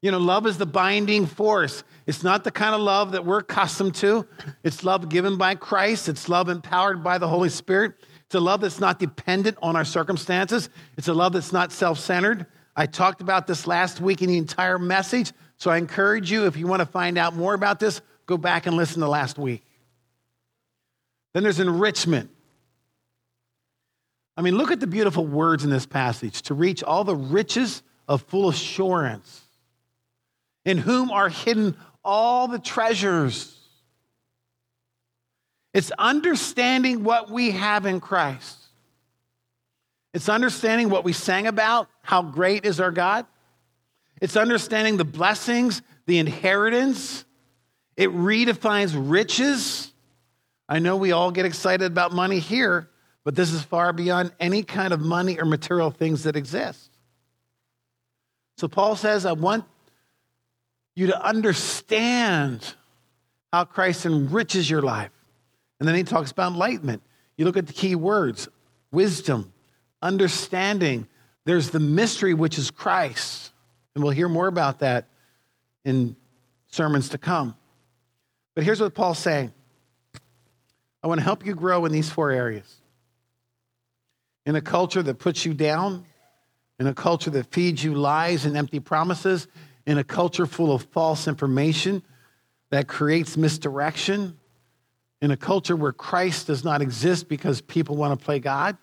You 0.00 0.12
know, 0.12 0.18
love 0.18 0.46
is 0.46 0.58
the 0.58 0.66
binding 0.66 1.26
force. 1.26 1.82
It's 2.06 2.22
not 2.22 2.44
the 2.44 2.52
kind 2.52 2.74
of 2.74 2.80
love 2.80 3.12
that 3.12 3.24
we're 3.24 3.40
accustomed 3.40 3.96
to. 3.96 4.26
It's 4.62 4.84
love 4.84 5.08
given 5.08 5.36
by 5.36 5.56
Christ, 5.56 6.08
it's 6.08 6.28
love 6.28 6.48
empowered 6.48 7.02
by 7.02 7.18
the 7.18 7.28
Holy 7.28 7.48
Spirit. 7.48 7.94
It's 8.26 8.34
a 8.34 8.40
love 8.40 8.60
that's 8.60 8.78
not 8.78 8.98
dependent 8.98 9.56
on 9.62 9.74
our 9.74 9.84
circumstances, 9.84 10.68
it's 10.96 11.08
a 11.08 11.14
love 11.14 11.32
that's 11.32 11.52
not 11.52 11.72
self 11.72 11.98
centered. 11.98 12.46
I 12.76 12.86
talked 12.86 13.20
about 13.20 13.48
this 13.48 13.66
last 13.66 14.00
week 14.00 14.22
in 14.22 14.28
the 14.28 14.38
entire 14.38 14.78
message, 14.78 15.32
so 15.56 15.68
I 15.68 15.78
encourage 15.78 16.30
you, 16.30 16.46
if 16.46 16.56
you 16.56 16.68
want 16.68 16.78
to 16.78 16.86
find 16.86 17.18
out 17.18 17.34
more 17.34 17.54
about 17.54 17.80
this, 17.80 18.00
go 18.26 18.36
back 18.36 18.66
and 18.66 18.76
listen 18.76 19.00
to 19.00 19.08
last 19.08 19.36
week. 19.36 19.64
Then 21.34 21.42
there's 21.42 21.58
enrichment. 21.58 22.30
I 24.36 24.42
mean, 24.42 24.56
look 24.56 24.70
at 24.70 24.78
the 24.78 24.86
beautiful 24.86 25.26
words 25.26 25.64
in 25.64 25.70
this 25.70 25.86
passage 25.86 26.42
to 26.42 26.54
reach 26.54 26.84
all 26.84 27.02
the 27.02 27.16
riches 27.16 27.82
of 28.06 28.22
full 28.22 28.48
assurance 28.48 29.47
in 30.68 30.76
whom 30.76 31.10
are 31.10 31.30
hidden 31.30 31.74
all 32.04 32.46
the 32.46 32.58
treasures. 32.58 33.58
It's 35.72 35.90
understanding 35.92 37.04
what 37.04 37.30
we 37.30 37.52
have 37.52 37.86
in 37.86 38.00
Christ. 38.00 38.58
It's 40.12 40.28
understanding 40.28 40.90
what 40.90 41.04
we 41.04 41.14
sang 41.14 41.46
about, 41.46 41.88
how 42.02 42.20
great 42.20 42.66
is 42.66 42.80
our 42.80 42.90
God. 42.90 43.24
It's 44.20 44.36
understanding 44.36 44.98
the 44.98 45.06
blessings, 45.06 45.80
the 46.04 46.18
inheritance. 46.18 47.24
It 47.96 48.10
redefines 48.10 48.92
riches. 48.94 49.90
I 50.68 50.80
know 50.80 50.98
we 50.98 51.12
all 51.12 51.30
get 51.30 51.46
excited 51.46 51.90
about 51.90 52.12
money 52.12 52.40
here, 52.40 52.90
but 53.24 53.34
this 53.34 53.54
is 53.54 53.62
far 53.62 53.94
beyond 53.94 54.32
any 54.38 54.62
kind 54.64 54.92
of 54.92 55.00
money 55.00 55.38
or 55.38 55.46
material 55.46 55.90
things 55.90 56.24
that 56.24 56.36
exist. 56.36 56.90
So 58.58 58.68
Paul 58.68 58.96
says, 58.96 59.24
I 59.24 59.32
want 59.32 59.64
you 60.98 61.06
to 61.06 61.24
understand 61.24 62.74
how 63.52 63.64
Christ 63.64 64.04
enriches 64.04 64.68
your 64.68 64.82
life. 64.82 65.12
And 65.78 65.88
then 65.88 65.94
he 65.94 66.02
talks 66.02 66.32
about 66.32 66.52
enlightenment. 66.52 67.02
You 67.36 67.44
look 67.44 67.56
at 67.56 67.68
the 67.68 67.72
key 67.72 67.94
words 67.94 68.48
wisdom, 68.90 69.52
understanding. 70.02 71.06
There's 71.44 71.70
the 71.70 71.78
mystery, 71.78 72.34
which 72.34 72.58
is 72.58 72.72
Christ. 72.72 73.52
And 73.94 74.02
we'll 74.02 74.12
hear 74.12 74.28
more 74.28 74.48
about 74.48 74.80
that 74.80 75.06
in 75.84 76.16
sermons 76.66 77.10
to 77.10 77.18
come. 77.18 77.54
But 78.56 78.64
here's 78.64 78.80
what 78.80 78.92
Paul's 78.92 79.20
saying 79.20 79.52
I 81.00 81.06
want 81.06 81.20
to 81.20 81.24
help 81.24 81.46
you 81.46 81.54
grow 81.54 81.84
in 81.84 81.92
these 81.92 82.10
four 82.10 82.32
areas. 82.32 82.74
In 84.46 84.56
a 84.56 84.60
culture 84.60 85.02
that 85.02 85.20
puts 85.20 85.44
you 85.44 85.54
down, 85.54 86.06
in 86.80 86.88
a 86.88 86.94
culture 86.94 87.30
that 87.30 87.52
feeds 87.52 87.84
you 87.84 87.94
lies 87.94 88.44
and 88.44 88.56
empty 88.56 88.80
promises, 88.80 89.46
in 89.88 89.96
a 89.96 90.04
culture 90.04 90.44
full 90.44 90.70
of 90.70 90.82
false 90.82 91.26
information 91.26 92.02
that 92.68 92.86
creates 92.86 93.38
misdirection, 93.38 94.38
in 95.22 95.30
a 95.30 95.36
culture 95.36 95.74
where 95.74 95.94
Christ 95.94 96.46
does 96.46 96.62
not 96.62 96.82
exist 96.82 97.26
because 97.26 97.62
people 97.62 97.96
want 97.96 98.16
to 98.16 98.22
play 98.22 98.38
God. 98.38 98.76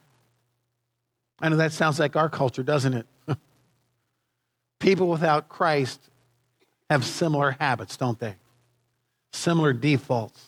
I 1.40 1.50
know 1.50 1.58
that 1.58 1.74
sounds 1.74 2.00
like 2.00 2.16
our 2.16 2.28
culture, 2.28 2.64
doesn't 2.64 2.96
it? 2.96 3.08
people 4.80 5.08
without 5.08 5.48
Christ 5.48 6.02
have 6.90 7.06
similar 7.06 7.52
habits, 7.60 7.98
don't 7.98 8.20
they? 8.20 8.34
Similar 9.32 9.74
defaults. 9.74 10.44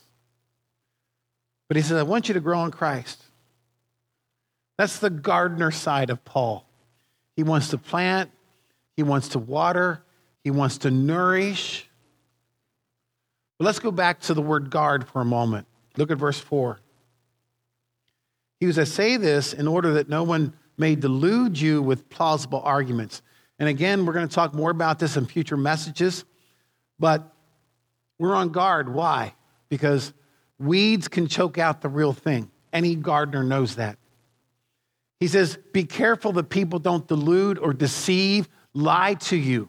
But 1.68 1.78
he 1.78 1.84
says, 1.84 2.00
I 2.00 2.04
want 2.04 2.30
you 2.30 2.34
to 2.34 2.40
grow 2.40 2.66
in 2.66 2.72
Christ. 2.72 3.22
That's 4.80 4.98
the 4.98 5.12
gardener 5.12 5.70
side 5.70 6.10
of 6.10 6.26
Paul. 6.26 6.66
He 7.36 7.44
wants 7.44 7.68
to 7.70 7.78
plant, 7.78 8.32
he 8.96 9.04
wants 9.04 9.28
to 9.30 9.40
water, 9.40 10.02
he 10.48 10.51
wants 10.51 10.77
to 10.77 10.89
nourish. 10.89 11.86
But 13.60 13.66
let's 13.66 13.80
go 13.80 13.92
back 13.92 14.22
to 14.22 14.34
the 14.34 14.42
word 14.42 14.70
guard 14.70 15.06
for 15.06 15.20
a 15.20 15.25
moment. 15.25 15.68
Look 15.98 16.10
at 16.10 16.18
verse 16.18 16.39
4. 16.39 16.80
He 18.62 18.66
was, 18.66 18.80
I 18.80 18.86
say 18.86 19.18
this 19.18 19.51
in 19.51 19.68
order 19.68 19.96
that 19.96 20.08
no 20.08 20.24
one 20.24 20.54
may 20.77 20.96
delude 20.96 21.60
you 21.60 21.82
with 21.82 22.08
plausible 22.08 22.62
arguments. 22.62 23.22
And 23.60 23.68
again, 23.68 24.06
we're 24.06 24.13
going 24.13 24.25
to 24.25 24.34
talk 24.34 24.54
more 24.54 24.72
about 24.72 25.00
this 25.00 25.18
in 25.18 25.25
future 25.25 25.58
messages, 25.58 26.24
but 26.98 27.30
we're 28.18 28.34
on 28.34 28.54
guard. 28.54 28.88
Why? 28.88 29.36
Because 29.68 30.13
weeds 30.58 31.10
can 31.10 31.27
choke 31.27 31.58
out 31.58 31.82
the 31.82 31.89
real 31.89 32.13
thing. 32.13 32.50
Any 32.72 32.96
gardener 32.96 33.44
knows 33.44 33.75
that. 33.75 33.98
He 35.20 35.27
says, 35.27 35.58
Be 35.74 35.84
careful 35.84 36.32
that 36.32 36.48
people 36.48 36.80
don't 36.80 37.06
delude 37.06 37.60
or 37.60 37.74
deceive, 37.74 38.48
lie 38.74 39.16
to 39.16 39.36
you. 39.36 39.68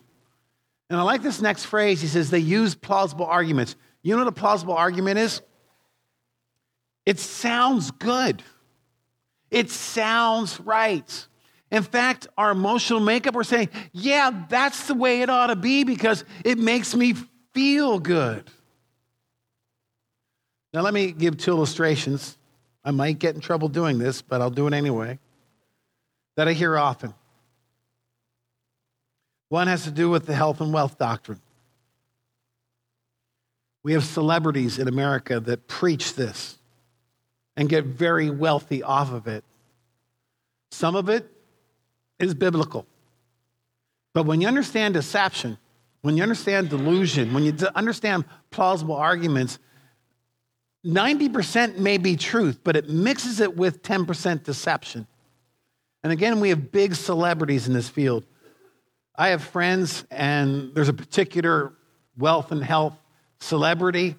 And 0.91 0.99
I 0.99 1.03
like 1.03 1.23
this 1.23 1.41
next 1.41 1.67
phrase. 1.67 2.01
He 2.01 2.09
says 2.09 2.31
they 2.31 2.39
use 2.39 2.75
plausible 2.75 3.27
arguments. 3.27 3.77
You 4.03 4.15
know 4.15 4.25
what 4.25 4.29
a 4.29 4.33
plausible 4.33 4.75
argument 4.75 5.19
is? 5.19 5.43
It 7.05 7.19
sounds 7.19 7.91
good. 7.91 8.43
It 9.51 9.71
sounds 9.71 10.61
right. 10.61 11.27
In 11.71 11.83
fact, 11.83 12.27
our 12.39 12.51
emotional 12.51 13.01
makeup, 13.01 13.35
we're 13.35 13.45
saying, 13.45 13.69
yeah, 13.93 14.45
that's 14.49 14.87
the 14.87 14.95
way 14.95 15.21
it 15.21 15.29
ought 15.29 15.49
to 15.49 15.57
be 15.57 15.85
because 15.85 16.25
it 16.45 16.59
makes 16.59 16.95
me 16.95 17.15
feel 17.53 17.99
good. 17.99 18.51
Now, 20.73 20.83
let 20.83 20.95
me 20.95 21.13
give 21.13 21.37
two 21.37 21.53
illustrations. 21.53 22.37
I 22.85 22.91
might 22.91 23.19
get 23.19 23.35
in 23.35 23.41
trouble 23.41 23.69
doing 23.69 23.99
this, 23.99 24.23
but 24.23 24.41
I'll 24.41 24.51
do 24.51 24.67
it 24.67 24.73
anyway. 24.73 25.19
That 26.37 26.49
I 26.49 26.53
hear 26.53 26.79
often. 26.79 27.15
One 29.49 29.67
has 29.67 29.85
to 29.85 29.91
do 29.91 30.11
with 30.11 30.27
the 30.27 30.35
health 30.35 30.61
and 30.61 30.73
wealth 30.73 30.99
doctrine. 30.99 31.41
We 33.83 33.93
have 33.95 34.05
celebrities 34.05 34.79
in 34.79 34.89
America 34.89 35.41
that 35.41 35.69
preach 35.69 36.15
this 36.15 36.59
and 37.57 37.69
get 37.69 37.85
very 37.85 38.31
wealthy 38.31 38.83
off 38.83 39.13
of 39.13 39.27
it. 39.27 39.45
Some 40.71 40.95
of 40.95 41.09
it 41.09 41.31
is 42.19 42.35
biblical. 42.35 42.87
But 44.13 44.27
when 44.27 44.41
you 44.41 44.49
understand 44.49 44.95
deception, 44.95 45.59
when 46.03 46.17
you 46.17 46.23
understand 46.23 46.69
delusion, 46.69 47.33
when 47.33 47.45
you 47.45 47.55
understand 47.75 48.25
plausible 48.51 48.95
arguments, 48.95 49.59
90% 50.85 51.79
may 51.79 51.99
be 51.99 52.17
truth, 52.17 52.61
but 52.63 52.77
it 52.77 52.89
mixes 52.89 53.41
it 53.41 53.57
with 53.57 53.83
10% 53.83 54.45
deception. 54.45 55.07
And 56.03 56.13
again, 56.13 56.41
we 56.41 56.51
have 56.51 56.71
big 56.71 56.95
celebrities 56.95 57.67
in 57.67 57.75
this 57.75 57.89
field. 57.89 58.25
I 59.21 59.31
have 59.31 59.43
friends, 59.43 60.05
and 60.13 60.73
there's 60.77 60.89
a 60.89 60.93
particular 60.93 61.73
wealth 62.17 62.53
and 62.53 62.63
health 62.63 62.97
celebrity, 63.41 64.15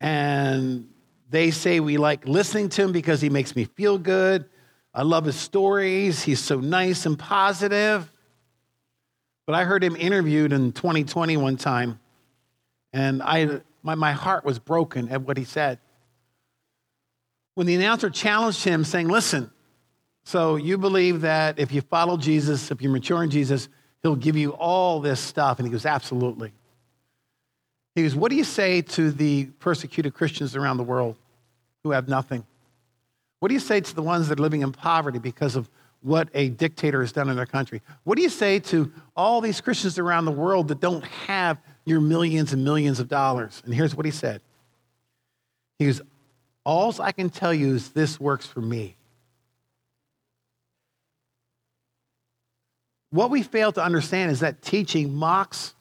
and 0.00 0.88
They 1.28 1.52
say 1.52 1.78
we 1.78 1.96
like 1.96 2.26
listening 2.26 2.68
to 2.70 2.82
him 2.82 2.90
because 2.90 3.20
he 3.20 3.30
makes 3.30 3.54
me 3.54 3.64
feel 3.64 3.98
good. 3.98 4.46
I 4.92 5.02
love 5.02 5.24
his 5.24 5.36
stories. 5.36 6.24
He's 6.24 6.40
so 6.40 6.58
nice 6.58 7.06
and 7.06 7.16
positive. 7.16 8.12
But 9.46 9.54
I 9.54 9.62
heard 9.62 9.84
him 9.84 9.94
interviewed 9.94 10.52
in 10.52 10.72
2020 10.72 11.36
one 11.36 11.56
time, 11.56 12.00
and 12.92 13.22
I, 13.22 13.60
my, 13.84 13.94
my 13.94 14.10
heart 14.10 14.44
was 14.44 14.58
broken 14.58 15.08
at 15.10 15.22
what 15.22 15.36
he 15.36 15.44
said. 15.44 15.78
When 17.54 17.68
the 17.68 17.76
announcer 17.76 18.10
challenged 18.10 18.64
him, 18.64 18.82
saying, 18.82 19.06
Listen, 19.06 19.52
so 20.24 20.56
you 20.56 20.78
believe 20.78 21.20
that 21.20 21.60
if 21.60 21.70
you 21.70 21.80
follow 21.82 22.16
Jesus, 22.16 22.72
if 22.72 22.82
you're 22.82 22.90
mature 22.90 23.22
in 23.22 23.30
Jesus, 23.30 23.68
he'll 24.02 24.16
give 24.16 24.36
you 24.36 24.50
all 24.50 25.00
this 25.00 25.20
stuff? 25.20 25.58
And 25.58 25.66
he 25.66 25.72
goes, 25.72 25.86
Absolutely. 25.86 26.52
He 27.94 28.02
goes, 28.02 28.14
What 28.14 28.30
do 28.30 28.36
you 28.36 28.44
say 28.44 28.82
to 28.82 29.10
the 29.10 29.46
persecuted 29.58 30.14
Christians 30.14 30.56
around 30.56 30.76
the 30.76 30.84
world 30.84 31.16
who 31.82 31.90
have 31.90 32.08
nothing? 32.08 32.44
What 33.40 33.48
do 33.48 33.54
you 33.54 33.60
say 33.60 33.80
to 33.80 33.94
the 33.94 34.02
ones 34.02 34.28
that 34.28 34.38
are 34.38 34.42
living 34.42 34.62
in 34.62 34.72
poverty 34.72 35.18
because 35.18 35.56
of 35.56 35.68
what 36.02 36.28
a 36.34 36.48
dictator 36.50 37.00
has 37.00 37.12
done 37.12 37.28
in 37.28 37.36
their 37.36 37.46
country? 37.46 37.82
What 38.04 38.16
do 38.16 38.22
you 38.22 38.28
say 38.28 38.58
to 38.60 38.92
all 39.16 39.40
these 39.40 39.60
Christians 39.60 39.98
around 39.98 40.24
the 40.24 40.30
world 40.30 40.68
that 40.68 40.80
don't 40.80 41.04
have 41.04 41.58
your 41.84 42.00
millions 42.00 42.52
and 42.52 42.64
millions 42.64 43.00
of 43.00 43.08
dollars? 43.08 43.62
And 43.64 43.74
here's 43.74 43.94
what 43.94 44.06
he 44.06 44.12
said 44.12 44.40
He 45.78 45.86
goes, 45.86 46.00
All 46.64 46.94
I 47.00 47.12
can 47.12 47.30
tell 47.30 47.52
you 47.52 47.74
is 47.74 47.90
this 47.90 48.20
works 48.20 48.46
for 48.46 48.60
me. 48.60 48.96
What 53.10 53.30
we 53.30 53.42
fail 53.42 53.72
to 53.72 53.82
understand 53.82 54.30
is 54.30 54.40
that 54.40 54.62
teaching 54.62 55.14
mocks 55.14 55.74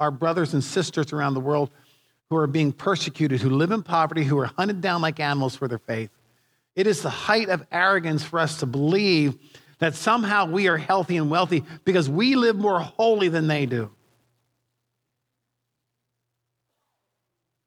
our 0.00 0.10
brothers 0.10 0.52
and 0.52 0.62
sisters 0.62 1.12
around 1.12 1.34
the 1.34 1.40
world 1.40 1.70
who 2.28 2.36
are 2.36 2.46
being 2.46 2.72
persecuted, 2.72 3.40
who 3.40 3.50
live 3.50 3.70
in 3.70 3.82
poverty, 3.82 4.24
who 4.24 4.38
are 4.38 4.46
hunted 4.46 4.80
down 4.80 5.02
like 5.02 5.20
animals 5.20 5.54
for 5.54 5.68
their 5.68 5.78
faith. 5.78 6.10
It 6.74 6.86
is 6.86 7.02
the 7.02 7.10
height 7.10 7.50
of 7.50 7.66
arrogance 7.70 8.24
for 8.24 8.38
us 8.40 8.60
to 8.60 8.66
believe 8.66 9.38
that 9.78 9.94
somehow 9.94 10.46
we 10.46 10.68
are 10.68 10.78
healthy 10.78 11.18
and 11.18 11.30
wealthy 11.30 11.62
because 11.84 12.08
we 12.08 12.34
live 12.34 12.56
more 12.56 12.80
holy 12.80 13.28
than 13.28 13.48
they 13.48 13.66
do. 13.66 13.90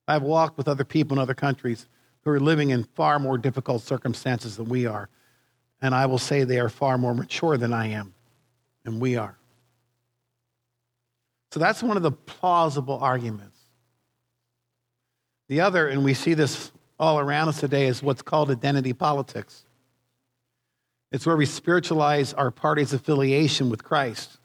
I've 0.07 0.23
walked 0.23 0.57
with 0.57 0.67
other 0.67 0.83
people 0.83 1.17
in 1.17 1.21
other 1.21 1.35
countries 1.35 1.85
who 2.23 2.31
are 2.31 2.39
living 2.39 2.71
in 2.71 2.83
far 2.83 3.19
more 3.19 3.37
difficult 3.37 3.83
circumstances 3.83 4.57
than 4.57 4.67
we 4.67 4.87
are. 4.87 5.09
And 5.79 5.93
I 5.93 6.07
will 6.07 6.17
say 6.17 6.43
they 6.43 6.59
are 6.59 6.69
far 6.69 6.97
more 6.97 7.13
mature 7.13 7.55
than 7.57 7.71
I 7.71 7.89
am, 7.89 8.14
and 8.85 8.99
we 8.99 9.17
are. 9.17 9.37
So 11.51 11.59
that's 11.59 11.81
one 11.81 11.97
of 11.97 12.03
the 12.03 12.11
plausible 12.11 12.99
arguments. 12.99 13.57
The 15.47 15.61
other, 15.61 15.87
and 15.87 16.03
we 16.03 16.13
see 16.13 16.33
this 16.33 16.71
all 16.99 17.19
around 17.19 17.49
us 17.49 17.59
today, 17.59 17.87
is 17.87 18.01
what's 18.01 18.21
called 18.21 18.51
identity 18.51 18.93
politics. 18.93 19.63
It's 21.11 21.25
where 21.25 21.37
we 21.37 21.45
spiritualize 21.45 22.33
our 22.33 22.51
party's 22.51 22.93
affiliation 22.93 23.69
with 23.69 23.83
Christ. 23.83 24.37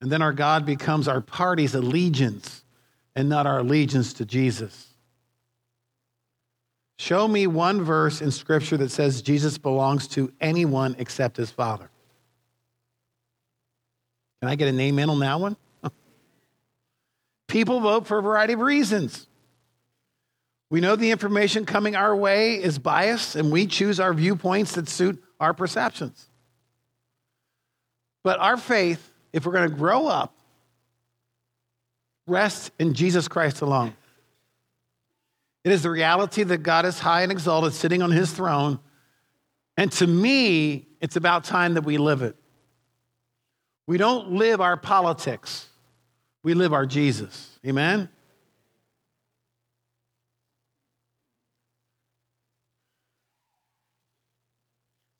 And 0.00 0.10
then 0.10 0.20
our 0.20 0.32
God 0.32 0.66
becomes 0.66 1.06
our 1.06 1.20
party's 1.20 1.74
allegiance 1.74 2.64
and 3.14 3.28
not 3.28 3.46
our 3.46 3.60
allegiance 3.60 4.12
to 4.14 4.24
Jesus. 4.24 4.88
Show 6.98 7.28
me 7.28 7.46
one 7.46 7.82
verse 7.82 8.20
in 8.20 8.30
Scripture 8.30 8.76
that 8.78 8.90
says 8.90 9.22
Jesus 9.22 9.58
belongs 9.58 10.08
to 10.08 10.32
anyone 10.40 10.96
except 10.98 11.36
his 11.36 11.50
Father. 11.50 11.90
Can 14.44 14.50
I 14.50 14.56
get 14.56 14.68
a 14.68 14.72
name 14.72 14.98
in 14.98 15.08
on 15.08 15.20
that 15.20 15.40
one? 15.40 15.56
People 17.48 17.80
vote 17.80 18.06
for 18.06 18.18
a 18.18 18.22
variety 18.22 18.52
of 18.52 18.60
reasons. 18.60 19.26
We 20.68 20.82
know 20.82 20.96
the 20.96 21.12
information 21.12 21.64
coming 21.64 21.96
our 21.96 22.14
way 22.14 22.62
is 22.62 22.78
biased, 22.78 23.36
and 23.36 23.50
we 23.50 23.66
choose 23.66 23.98
our 23.98 24.12
viewpoints 24.12 24.74
that 24.74 24.86
suit 24.86 25.24
our 25.40 25.54
perceptions. 25.54 26.28
But 28.22 28.38
our 28.38 28.58
faith, 28.58 29.10
if 29.32 29.46
we're 29.46 29.54
going 29.54 29.70
to 29.70 29.74
grow 29.74 30.08
up, 30.08 30.34
rests 32.26 32.70
in 32.78 32.92
Jesus 32.92 33.28
Christ 33.28 33.62
alone. 33.62 33.94
It 35.64 35.72
is 35.72 35.84
the 35.84 35.90
reality 35.90 36.42
that 36.42 36.58
God 36.58 36.84
is 36.84 36.98
high 36.98 37.22
and 37.22 37.32
exalted, 37.32 37.72
sitting 37.72 38.02
on 38.02 38.10
his 38.10 38.30
throne. 38.30 38.78
And 39.78 39.90
to 39.92 40.06
me, 40.06 40.86
it's 41.00 41.16
about 41.16 41.44
time 41.44 41.72
that 41.74 41.84
we 41.84 41.96
live 41.96 42.20
it. 42.20 42.36
We 43.86 43.98
don't 43.98 44.32
live 44.32 44.60
our 44.60 44.76
politics. 44.76 45.68
We 46.42 46.54
live 46.54 46.72
our 46.72 46.86
Jesus. 46.86 47.58
Amen? 47.66 48.08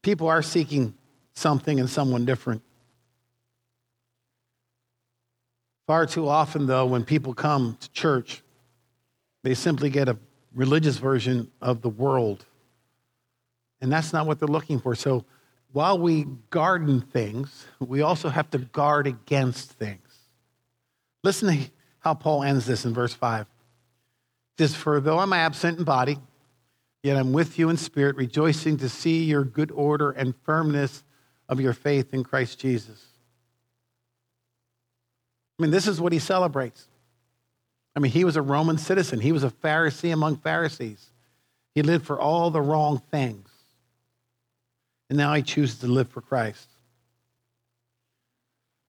People 0.02 0.28
are 0.28 0.42
seeking 0.42 0.94
something 1.34 1.80
and 1.80 1.88
someone 1.88 2.24
different. 2.24 2.62
Far 5.86 6.06
too 6.06 6.28
often, 6.28 6.66
though, 6.66 6.86
when 6.86 7.04
people 7.04 7.34
come 7.34 7.76
to 7.80 7.90
church, 7.90 8.42
they 9.42 9.54
simply 9.54 9.90
get 9.90 10.08
a 10.08 10.16
religious 10.54 10.96
version 10.96 11.50
of 11.60 11.82
the 11.82 11.88
world. 11.88 12.44
And 13.80 13.92
that's 13.92 14.12
not 14.12 14.26
what 14.26 14.38
they're 14.38 14.48
looking 14.48 14.78
for. 14.78 14.94
So 14.94 15.26
while 15.74 15.98
we 15.98 16.24
garden 16.50 17.00
things, 17.00 17.66
we 17.80 18.00
also 18.00 18.28
have 18.28 18.48
to 18.48 18.58
guard 18.58 19.08
against 19.08 19.72
things. 19.72 20.08
Listen 21.24 21.48
to 21.48 21.70
how 21.98 22.14
Paul 22.14 22.44
ends 22.44 22.64
this 22.64 22.84
in 22.84 22.94
verse 22.94 23.12
5. 23.12 23.40
It 23.40 23.48
says, 24.56 24.76
For 24.76 25.00
though 25.00 25.18
I'm 25.18 25.32
absent 25.32 25.78
in 25.78 25.84
body, 25.84 26.18
yet 27.02 27.16
I'm 27.16 27.32
with 27.32 27.58
you 27.58 27.70
in 27.70 27.76
spirit, 27.76 28.14
rejoicing 28.14 28.76
to 28.78 28.88
see 28.88 29.24
your 29.24 29.42
good 29.42 29.72
order 29.72 30.12
and 30.12 30.36
firmness 30.44 31.02
of 31.48 31.60
your 31.60 31.72
faith 31.72 32.14
in 32.14 32.22
Christ 32.22 32.60
Jesus. 32.60 33.04
I 35.58 35.62
mean, 35.62 35.72
this 35.72 35.88
is 35.88 36.00
what 36.00 36.12
he 36.12 36.20
celebrates. 36.20 36.86
I 37.96 37.98
mean, 37.98 38.12
he 38.12 38.24
was 38.24 38.36
a 38.36 38.42
Roman 38.42 38.78
citizen, 38.78 39.18
he 39.18 39.32
was 39.32 39.42
a 39.42 39.50
Pharisee 39.50 40.12
among 40.12 40.36
Pharisees. 40.36 41.10
He 41.74 41.82
lived 41.82 42.06
for 42.06 42.20
all 42.20 42.52
the 42.52 42.62
wrong 42.62 43.02
things. 43.10 43.48
And 45.10 45.18
now 45.18 45.34
he 45.34 45.42
chooses 45.42 45.78
to 45.80 45.86
live 45.86 46.08
for 46.08 46.20
Christ. 46.20 46.68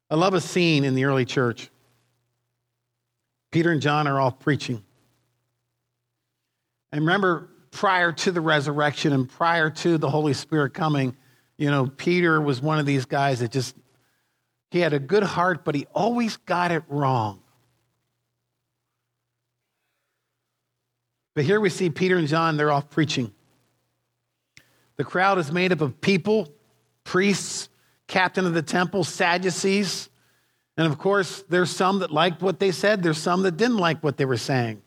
I 0.09 0.15
love 0.15 0.33
a 0.33 0.41
scene 0.41 0.83
in 0.83 0.95
the 0.95 1.05
early 1.05 1.25
church. 1.25 1.69
Peter 3.51 3.71
and 3.71 3.81
John 3.81 4.07
are 4.07 4.19
off 4.19 4.39
preaching. 4.39 4.83
And 6.91 7.01
remember, 7.01 7.49
prior 7.71 8.11
to 8.11 8.31
the 8.31 8.41
resurrection 8.41 9.11
and 9.11 9.27
prior 9.27 9.69
to 9.69 9.97
the 9.97 10.09
Holy 10.09 10.33
Spirit 10.33 10.73
coming, 10.73 11.15
you 11.57 11.69
know, 11.69 11.87
Peter 11.87 12.39
was 12.39 12.61
one 12.61 12.79
of 12.79 12.85
these 12.85 13.05
guys 13.05 13.39
that 13.39 13.51
just, 13.51 13.75
he 14.71 14.79
had 14.79 14.93
a 14.93 14.99
good 14.99 15.23
heart, 15.23 15.65
but 15.65 15.75
he 15.75 15.85
always 15.93 16.37
got 16.37 16.71
it 16.71 16.83
wrong. 16.87 17.41
But 21.33 21.43
here 21.43 21.59
we 21.59 21.69
see 21.69 21.89
Peter 21.89 22.15
and 22.15 22.29
John, 22.29 22.55
they're 22.55 22.71
off 22.71 22.89
preaching. 22.89 23.33
The 24.97 25.03
crowd 25.03 25.37
is 25.37 25.51
made 25.51 25.71
up 25.71 25.81
of 25.81 25.99
people, 26.01 26.53
priests, 27.03 27.69
captain 28.07 28.45
of 28.45 28.53
the 28.53 28.61
temple, 28.61 29.03
Sadducees, 29.03 30.09
and 30.77 30.87
of 30.87 30.97
course, 30.97 31.43
there's 31.49 31.71
some 31.71 31.99
that 31.99 32.11
liked 32.11 32.41
what 32.41 32.59
they 32.59 32.71
said, 32.71 33.01
there's 33.01 33.17
some 33.17 33.43
that 33.43 33.57
didn't 33.57 33.77
like 33.77 34.03
what 34.03 34.17
they 34.17 34.25
were 34.25 34.37
saying. 34.37 34.81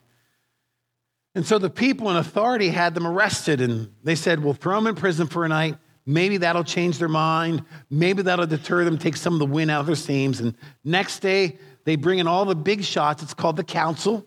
And 1.35 1.45
so 1.45 1.57
the 1.57 1.69
people 1.69 2.09
in 2.09 2.17
authority 2.17 2.69
had 2.69 2.93
them 2.93 3.07
arrested, 3.07 3.61
and 3.61 3.93
they 4.03 4.15
said, 4.15 4.43
We'll 4.43 4.53
throw 4.53 4.75
them 4.75 4.87
in 4.87 4.95
prison 4.95 5.27
for 5.27 5.45
a 5.45 5.47
night. 5.47 5.77
Maybe 6.05 6.37
that'll 6.37 6.63
change 6.63 6.97
their 6.97 7.07
mind. 7.07 7.63
Maybe 7.89 8.23
that'll 8.23 8.47
deter 8.47 8.83
them, 8.83 8.97
take 8.97 9.15
some 9.15 9.33
of 9.33 9.39
the 9.39 9.45
wind 9.45 9.69
out 9.69 9.81
of 9.81 9.85
their 9.85 9.95
seams. 9.95 10.39
And 10.39 10.55
next 10.83 11.19
day, 11.19 11.59
they 11.85 11.95
bring 11.95 12.19
in 12.19 12.27
all 12.27 12.45
the 12.45 12.55
big 12.55 12.83
shots. 12.83 13.21
It's 13.21 13.33
called 13.33 13.57
the 13.57 13.63
council. 13.63 14.25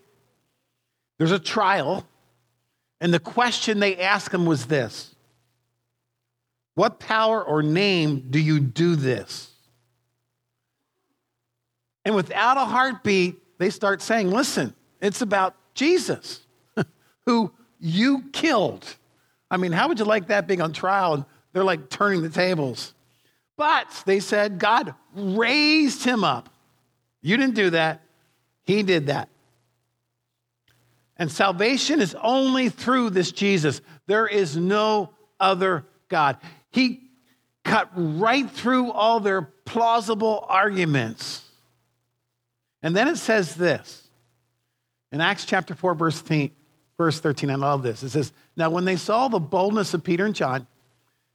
There's 1.18 1.33
a 1.33 1.40
trial. 1.40 2.07
And 3.01 3.12
the 3.12 3.18
question 3.18 3.81
they 3.81 3.99
asked 3.99 4.31
them 4.31 4.47
was 4.47 4.66
this 4.66 5.12
What 6.74 6.98
power 6.98 7.42
or 7.42 7.62
name 7.62 8.28
do 8.30 8.38
you 8.38 8.61
do 8.61 8.96
this? 8.96 9.50
And 12.04 12.14
without 12.14 12.56
a 12.56 12.64
heartbeat, 12.64 13.58
they 13.58 13.70
start 13.70 14.02
saying, 14.02 14.30
listen, 14.30 14.74
it's 15.00 15.22
about 15.22 15.54
Jesus, 15.74 16.40
who 17.26 17.52
you 17.78 18.24
killed. 18.32 18.96
I 19.50 19.56
mean, 19.56 19.72
how 19.72 19.88
would 19.88 19.98
you 19.98 20.04
like 20.04 20.28
that 20.28 20.46
being 20.46 20.61
on 20.61 20.72
trial? 20.72 21.14
And 21.14 21.24
they're 21.52 21.64
like 21.64 21.90
turning 21.90 22.22
the 22.22 22.28
tables. 22.28 22.94
But 23.56 24.02
they 24.06 24.20
said, 24.20 24.58
God 24.58 24.94
raised 25.14 26.04
him 26.04 26.24
up. 26.24 26.48
You 27.20 27.37
didn't 27.37 27.54
do 27.54 27.70
that, 27.70 28.02
he 28.64 28.82
did 28.82 29.06
that. 29.06 29.28
And 31.16 31.30
salvation 31.30 32.00
is 32.00 32.16
only 32.20 32.68
through 32.68 33.11
this 33.11 33.30
Jesus. 33.30 33.80
There 34.06 34.26
is 34.26 34.56
no 34.56 35.11
other 35.38 35.85
God. 36.08 36.38
He 36.72 37.02
cut 37.64 37.90
right 37.94 38.50
through 38.50 38.90
all 38.90 39.20
their 39.20 39.42
plausible 39.42 40.44
arguments 40.48 41.42
and 42.82 42.96
then 42.96 43.08
it 43.08 43.16
says 43.16 43.54
this 43.54 44.08
in 45.12 45.20
Acts 45.20 45.44
chapter 45.44 45.74
4, 45.74 45.94
verse 45.94 46.20
13, 46.20 46.50
verse 46.98 47.20
13. 47.20 47.50
I 47.50 47.54
love 47.54 47.82
this. 47.82 48.02
It 48.02 48.11
says, 48.11 48.32
Now, 48.56 48.70
when 48.70 48.85
they 48.85 48.96
saw 48.96 49.28
the 49.28 49.38
boldness 49.38 49.94
of 49.94 50.02
Peter 50.02 50.26
and 50.26 50.35
John 50.35 50.66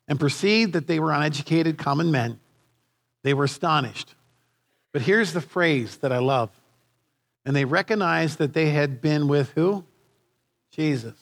and 0.07 0.19
perceived 0.19 0.73
that 0.73 0.87
they 0.87 0.99
were 0.99 1.11
uneducated 1.11 1.77
common 1.77 2.11
men, 2.11 2.39
they 3.23 3.33
were 3.33 3.45
astonished. 3.45 4.13
But 4.91 5.01
here's 5.01 5.33
the 5.33 5.41
phrase 5.41 5.97
that 5.97 6.11
I 6.11 6.19
love. 6.19 6.49
And 7.45 7.55
they 7.55 7.65
recognized 7.65 8.39
that 8.39 8.53
they 8.53 8.69
had 8.71 9.01
been 9.01 9.27
with 9.27 9.51
who? 9.51 9.85
Jesus. 10.71 11.15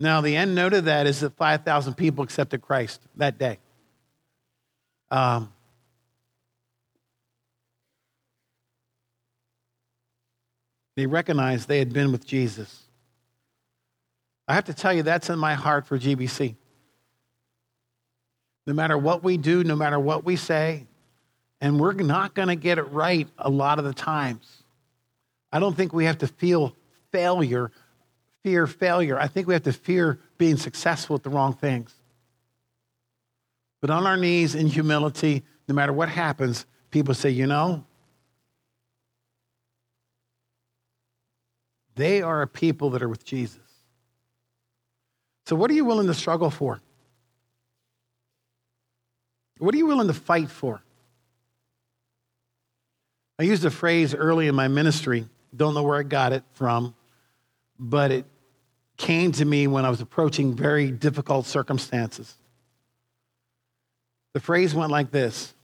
Now, 0.00 0.20
the 0.20 0.36
end 0.36 0.54
note 0.54 0.74
of 0.74 0.84
that 0.84 1.06
is 1.06 1.20
that 1.20 1.36
5,000 1.36 1.94
people 1.94 2.22
accepted 2.22 2.62
Christ 2.62 3.00
that 3.16 3.38
day. 3.38 3.58
Um, 5.10 5.52
they 10.96 11.06
recognized 11.06 11.68
they 11.68 11.80
had 11.80 11.92
been 11.92 12.12
with 12.12 12.26
Jesus. 12.26 12.82
I 14.46 14.54
have 14.54 14.64
to 14.66 14.74
tell 14.74 14.92
you, 14.92 15.02
that's 15.02 15.30
in 15.30 15.38
my 15.38 15.54
heart 15.54 15.86
for 15.86 15.98
GBC. 15.98 16.54
No 18.66 18.72
matter 18.72 18.96
what 18.96 19.24
we 19.24 19.36
do, 19.36 19.64
no 19.64 19.76
matter 19.76 19.98
what 19.98 20.24
we 20.24 20.36
say, 20.36 20.86
and 21.60 21.80
we're 21.80 21.92
not 21.92 22.34
going 22.34 22.48
to 22.48 22.56
get 22.56 22.78
it 22.78 22.84
right 22.84 23.26
a 23.38 23.50
lot 23.50 23.78
of 23.78 23.84
the 23.84 23.94
times. 23.94 24.62
I 25.50 25.58
don't 25.58 25.76
think 25.76 25.92
we 25.92 26.04
have 26.04 26.18
to 26.18 26.26
feel 26.26 26.74
failure, 27.10 27.72
fear 28.42 28.66
failure. 28.66 29.18
I 29.18 29.26
think 29.28 29.46
we 29.46 29.54
have 29.54 29.64
to 29.64 29.72
fear 29.72 30.18
being 30.38 30.56
successful 30.56 31.16
at 31.16 31.22
the 31.22 31.30
wrong 31.30 31.52
things. 31.52 31.94
But 33.80 33.90
on 33.90 34.06
our 34.06 34.16
knees 34.16 34.54
in 34.54 34.66
humility, 34.66 35.44
no 35.68 35.74
matter 35.74 35.92
what 35.92 36.08
happens, 36.08 36.66
people 36.90 37.14
say, 37.14 37.30
you 37.30 37.46
know, 37.46 37.84
they 41.94 42.22
are 42.22 42.42
a 42.42 42.46
people 42.46 42.90
that 42.90 43.02
are 43.02 43.08
with 43.08 43.24
Jesus. 43.24 43.60
So, 45.46 45.56
what 45.56 45.70
are 45.70 45.74
you 45.74 45.84
willing 45.84 46.06
to 46.08 46.14
struggle 46.14 46.50
for? 46.50 46.80
What 49.58 49.74
are 49.74 49.78
you 49.78 49.86
willing 49.86 50.08
to 50.08 50.14
fight 50.14 50.50
for? 50.50 50.82
I 53.38 53.44
used 53.44 53.64
a 53.64 53.70
phrase 53.70 54.14
early 54.14 54.48
in 54.48 54.54
my 54.54 54.68
ministry, 54.68 55.28
don't 55.56 55.74
know 55.74 55.82
where 55.82 55.98
I 55.98 56.02
got 56.02 56.32
it 56.32 56.42
from, 56.52 56.94
but 57.78 58.10
it 58.10 58.26
came 58.96 59.32
to 59.32 59.44
me 59.44 59.66
when 59.66 59.84
I 59.84 59.90
was 59.90 60.00
approaching 60.00 60.54
very 60.54 60.90
difficult 60.90 61.46
circumstances. 61.46 62.34
The 64.34 64.40
phrase 64.40 64.74
went 64.74 64.90
like 64.90 65.10
this 65.10 65.54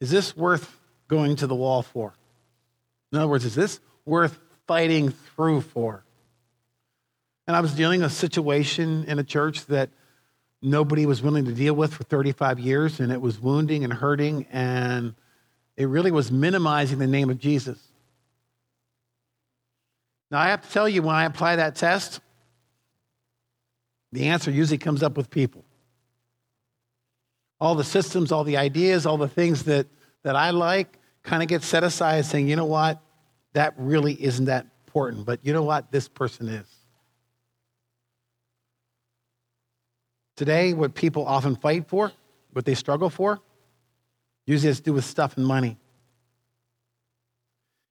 Is 0.00 0.10
this 0.10 0.36
worth 0.36 0.78
going 1.08 1.36
to 1.36 1.46
the 1.46 1.54
wall 1.54 1.82
for? 1.82 2.14
In 3.12 3.18
other 3.18 3.28
words, 3.28 3.44
is 3.44 3.54
this 3.54 3.80
worth 4.04 4.38
fighting 4.66 5.10
through 5.10 5.62
for? 5.62 6.04
And 7.46 7.56
I 7.56 7.60
was 7.60 7.74
dealing 7.74 8.02
with 8.02 8.12
a 8.12 8.14
situation 8.14 9.04
in 9.04 9.18
a 9.18 9.24
church 9.24 9.66
that 9.66 9.88
nobody 10.60 11.06
was 11.06 11.22
willing 11.22 11.46
to 11.46 11.52
deal 11.52 11.74
with 11.74 11.94
for 11.94 12.04
35 12.04 12.58
years, 12.58 13.00
and 13.00 13.10
it 13.10 13.20
was 13.20 13.40
wounding 13.40 13.84
and 13.84 13.92
hurting, 13.92 14.46
and 14.52 15.14
it 15.76 15.86
really 15.86 16.10
was 16.10 16.30
minimizing 16.30 16.98
the 16.98 17.06
name 17.06 17.30
of 17.30 17.38
Jesus. 17.38 17.78
Now, 20.30 20.38
I 20.38 20.48
have 20.48 20.62
to 20.62 20.70
tell 20.70 20.88
you, 20.88 21.02
when 21.02 21.14
I 21.14 21.24
apply 21.24 21.56
that 21.56 21.74
test, 21.74 22.20
the 24.12 24.26
answer 24.26 24.50
usually 24.50 24.78
comes 24.78 25.02
up 25.02 25.16
with 25.16 25.30
people. 25.30 25.64
All 27.60 27.74
the 27.74 27.84
systems, 27.84 28.30
all 28.30 28.44
the 28.44 28.56
ideas, 28.56 29.06
all 29.06 29.16
the 29.16 29.28
things 29.28 29.64
that, 29.64 29.86
that 30.22 30.36
I 30.36 30.50
like 30.50 30.98
kind 31.22 31.42
of 31.42 31.48
get 31.48 31.62
set 31.62 31.82
aside 31.82 32.24
saying, 32.24 32.48
you 32.48 32.56
know 32.56 32.64
what, 32.64 33.00
that 33.54 33.74
really 33.76 34.14
isn't 34.22 34.46
that 34.46 34.66
important. 34.86 35.26
But 35.26 35.40
you 35.42 35.52
know 35.52 35.62
what, 35.62 35.90
this 35.90 36.08
person 36.08 36.48
is. 36.48 36.66
Today, 40.36 40.72
what 40.72 40.94
people 40.94 41.26
often 41.26 41.56
fight 41.56 41.88
for, 41.88 42.12
what 42.52 42.64
they 42.64 42.74
struggle 42.74 43.10
for, 43.10 43.40
Usually 44.48 44.68
has 44.68 44.78
to 44.78 44.82
do 44.82 44.94
with 44.94 45.04
stuff 45.04 45.36
and 45.36 45.46
money. 45.46 45.76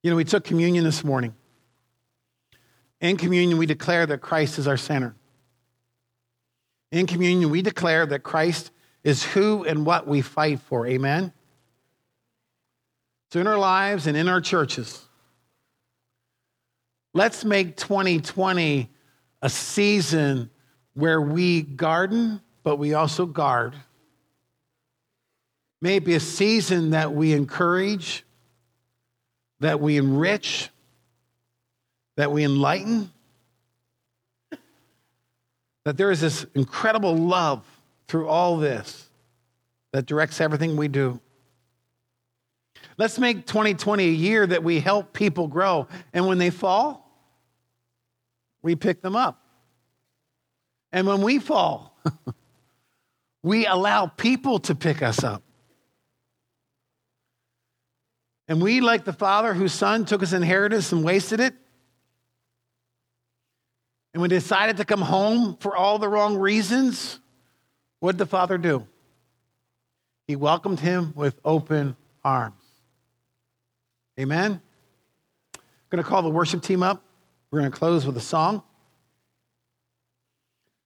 You 0.01 0.09
know, 0.09 0.17
we 0.17 0.23
took 0.23 0.43
communion 0.43 0.85
this 0.85 1.03
morning. 1.03 1.35
In 2.99 3.17
communion, 3.17 3.57
we 3.57 3.65
declare 3.65 4.05
that 4.05 4.21
Christ 4.21 4.57
is 4.57 4.67
our 4.67 4.77
center. 4.77 5.15
In 6.91 7.05
communion, 7.05 7.49
we 7.49 7.61
declare 7.61 8.05
that 8.05 8.23
Christ 8.23 8.71
is 9.03 9.23
who 9.23 9.63
and 9.63 9.85
what 9.85 10.07
we 10.07 10.21
fight 10.21 10.59
for. 10.61 10.87
Amen? 10.87 11.31
So, 13.31 13.39
in 13.39 13.47
our 13.47 13.57
lives 13.57 14.07
and 14.07 14.15
in 14.15 14.27
our 14.29 14.41
churches, 14.41 15.05
let's 17.13 17.43
make 17.43 17.75
2020 17.75 18.89
a 19.41 19.49
season 19.49 20.49
where 20.93 21.21
we 21.21 21.61
garden, 21.61 22.41
but 22.63 22.77
we 22.77 22.93
also 22.93 23.25
guard. 23.25 23.75
May 25.81 25.97
it 25.97 26.05
be 26.05 26.15
a 26.15 26.19
season 26.19 26.91
that 26.91 27.13
we 27.13 27.33
encourage, 27.33 28.25
that 29.59 29.79
we 29.79 29.97
enrich, 29.97 30.69
that 32.17 32.31
we 32.31 32.43
enlighten, 32.43 33.11
that 35.85 35.95
there 35.95 36.11
is 36.11 36.19
this 36.19 36.45
incredible 36.55 37.15
love 37.15 37.65
through 38.07 38.27
all 38.27 38.57
this 38.57 39.09
that 39.93 40.05
directs 40.05 40.41
everything 40.41 40.75
we 40.75 40.89
do. 40.89 41.21
Let's 42.97 43.19
make 43.19 43.45
2020 43.45 44.03
a 44.03 44.09
year 44.09 44.45
that 44.45 44.63
we 44.63 44.79
help 44.79 45.13
people 45.13 45.47
grow. 45.47 45.87
And 46.11 46.27
when 46.27 46.39
they 46.39 46.49
fall, 46.49 47.07
we 48.63 48.75
pick 48.75 49.01
them 49.01 49.15
up. 49.15 49.39
And 50.91 51.05
when 51.05 51.21
we 51.21 51.37
fall, 51.37 51.95
we 53.43 53.67
allow 53.67 54.07
people 54.07 54.59
to 54.59 54.73
pick 54.73 55.03
us 55.03 55.23
up. 55.23 55.43
And 58.47 58.61
we, 58.61 58.81
like 58.81 59.03
the 59.05 59.13
father 59.13 59.53
whose 59.53 59.73
son 59.73 60.05
took 60.05 60.21
his 60.21 60.33
inheritance 60.33 60.91
and 60.91 61.03
wasted 61.03 61.39
it, 61.39 61.53
and 64.17 64.21
we 64.23 64.29
decided 64.29 64.77
to 64.77 64.83
come 64.83 65.01
home 65.01 65.57
for 65.57 65.75
all 65.75 65.99
the 65.99 66.09
wrong 66.09 66.37
reasons, 66.37 67.19
what 67.99 68.13
did 68.13 68.17
the 68.17 68.25
father 68.25 68.57
do? 68.57 68.87
He 70.25 70.35
welcomed 70.35 70.79
him 70.79 71.13
with 71.15 71.39
open 71.45 71.95
arms. 72.23 72.55
Amen? 74.19 74.59
I'm 75.53 75.61
going 75.91 76.03
to 76.03 76.09
call 76.09 76.23
the 76.23 76.31
worship 76.31 76.63
team 76.63 76.81
up. 76.81 77.03
We're 77.51 77.59
going 77.59 77.71
to 77.71 77.77
close 77.77 78.07
with 78.07 78.17
a 78.17 78.21
song. 78.21 78.63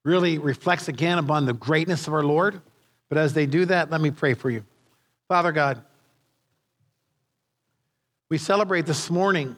Really 0.03 0.37
reflects 0.37 0.89
again 0.89 1.17
upon 1.17 1.45
the 1.45 1.53
greatness 1.53 2.07
of 2.07 2.13
our 2.13 2.23
Lord. 2.23 2.59
But 3.07 3.17
as 3.17 3.33
they 3.33 3.45
do 3.45 3.63
that, 3.63 3.89
let 3.89 4.01
me 4.01 4.11
pray 4.11 4.33
for 4.33 4.49
you. 4.49 4.65
Father 5.29 5.53
God, 5.53 5.81
we 8.27 8.37
celebrate 8.37 8.85
this 8.85 9.09
morning 9.09 9.55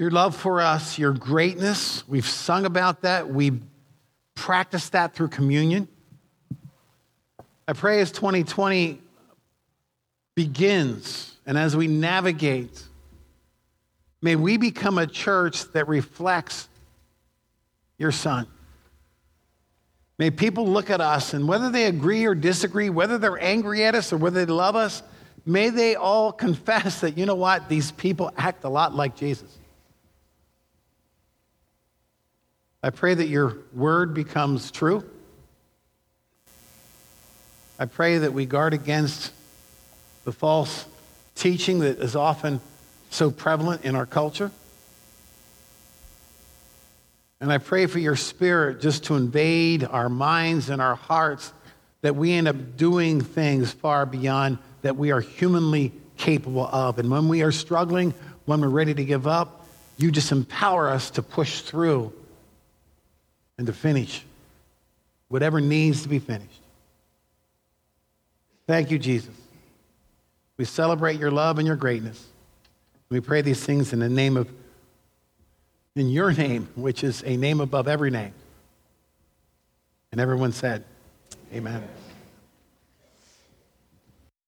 your 0.00 0.10
love 0.10 0.34
for 0.34 0.62
us, 0.62 0.98
your 0.98 1.12
greatness. 1.12 2.08
We've 2.08 2.26
sung 2.26 2.64
about 2.64 3.02
that. 3.02 3.28
We 3.28 3.60
practiced 4.34 4.92
that 4.92 5.12
through 5.12 5.28
communion. 5.28 5.88
I 7.68 7.74
pray 7.74 8.00
as 8.00 8.10
2020 8.10 8.98
begins 10.34 11.36
and 11.44 11.58
as 11.58 11.76
we 11.76 11.86
navigate, 11.86 12.82
may 14.22 14.36
we 14.36 14.56
become 14.56 14.96
a 14.96 15.06
church 15.06 15.70
that 15.72 15.86
reflects 15.86 16.66
your 17.98 18.10
Son. 18.10 18.46
May 20.18 20.30
people 20.30 20.66
look 20.66 20.88
at 20.88 21.02
us 21.02 21.34
and 21.34 21.46
whether 21.46 21.68
they 21.68 21.84
agree 21.84 22.24
or 22.24 22.34
disagree, 22.34 22.88
whether 22.88 23.18
they're 23.18 23.38
angry 23.38 23.84
at 23.84 23.94
us 23.94 24.14
or 24.14 24.16
whether 24.16 24.46
they 24.46 24.50
love 24.50 24.76
us, 24.76 25.02
may 25.44 25.68
they 25.68 25.94
all 25.94 26.32
confess 26.46 27.02
that, 27.02 27.18
you 27.18 27.26
know 27.26 27.34
what, 27.34 27.68
these 27.68 27.92
people 27.92 28.32
act 28.38 28.64
a 28.64 28.70
lot 28.70 28.94
like 28.94 29.14
Jesus. 29.14 29.58
I 32.82 32.90
pray 32.90 33.12
that 33.12 33.28
your 33.28 33.58
word 33.74 34.14
becomes 34.14 34.70
true. 34.70 35.04
I 37.78 37.84
pray 37.84 38.18
that 38.18 38.32
we 38.32 38.46
guard 38.46 38.72
against 38.72 39.32
the 40.24 40.32
false 40.32 40.86
teaching 41.34 41.80
that 41.80 41.98
is 41.98 42.16
often 42.16 42.60
so 43.10 43.30
prevalent 43.30 43.84
in 43.84 43.96
our 43.96 44.06
culture. 44.06 44.50
And 47.40 47.52
I 47.52 47.58
pray 47.58 47.86
for 47.86 47.98
your 47.98 48.16
spirit 48.16 48.80
just 48.80 49.04
to 49.04 49.16
invade 49.16 49.84
our 49.84 50.08
minds 50.08 50.70
and 50.70 50.80
our 50.80 50.94
hearts 50.94 51.52
that 52.02 52.16
we 52.16 52.32
end 52.32 52.48
up 52.48 52.76
doing 52.76 53.20
things 53.20 53.72
far 53.72 54.06
beyond 54.06 54.58
that 54.82 54.96
we 54.96 55.10
are 55.10 55.20
humanly 55.20 55.92
capable 56.16 56.66
of. 56.66 56.98
And 56.98 57.10
when 57.10 57.28
we 57.28 57.42
are 57.42 57.52
struggling, 57.52 58.14
when 58.46 58.62
we're 58.62 58.68
ready 58.68 58.94
to 58.94 59.04
give 59.04 59.26
up, 59.26 59.66
you 59.98 60.10
just 60.10 60.32
empower 60.32 60.88
us 60.88 61.10
to 61.12 61.22
push 61.22 61.60
through 61.60 62.12
and 63.60 63.66
to 63.66 63.74
finish 63.74 64.24
whatever 65.28 65.60
needs 65.60 66.02
to 66.02 66.08
be 66.08 66.18
finished. 66.18 66.62
Thank 68.66 68.90
you, 68.90 68.98
Jesus. 68.98 69.34
We 70.56 70.64
celebrate 70.64 71.20
your 71.20 71.30
love 71.30 71.58
and 71.58 71.66
your 71.66 71.76
greatness. 71.76 72.26
We 73.10 73.20
pray 73.20 73.42
these 73.42 73.62
things 73.62 73.92
in 73.92 73.98
the 73.98 74.08
name 74.08 74.38
of 74.38 74.48
in 75.94 76.08
your 76.08 76.32
name, 76.32 76.68
which 76.74 77.04
is 77.04 77.22
a 77.26 77.36
name 77.36 77.60
above 77.60 77.86
every 77.86 78.10
name. 78.10 78.32
And 80.10 80.22
everyone 80.22 80.52
said, 80.52 80.82
Amen. 81.52 81.86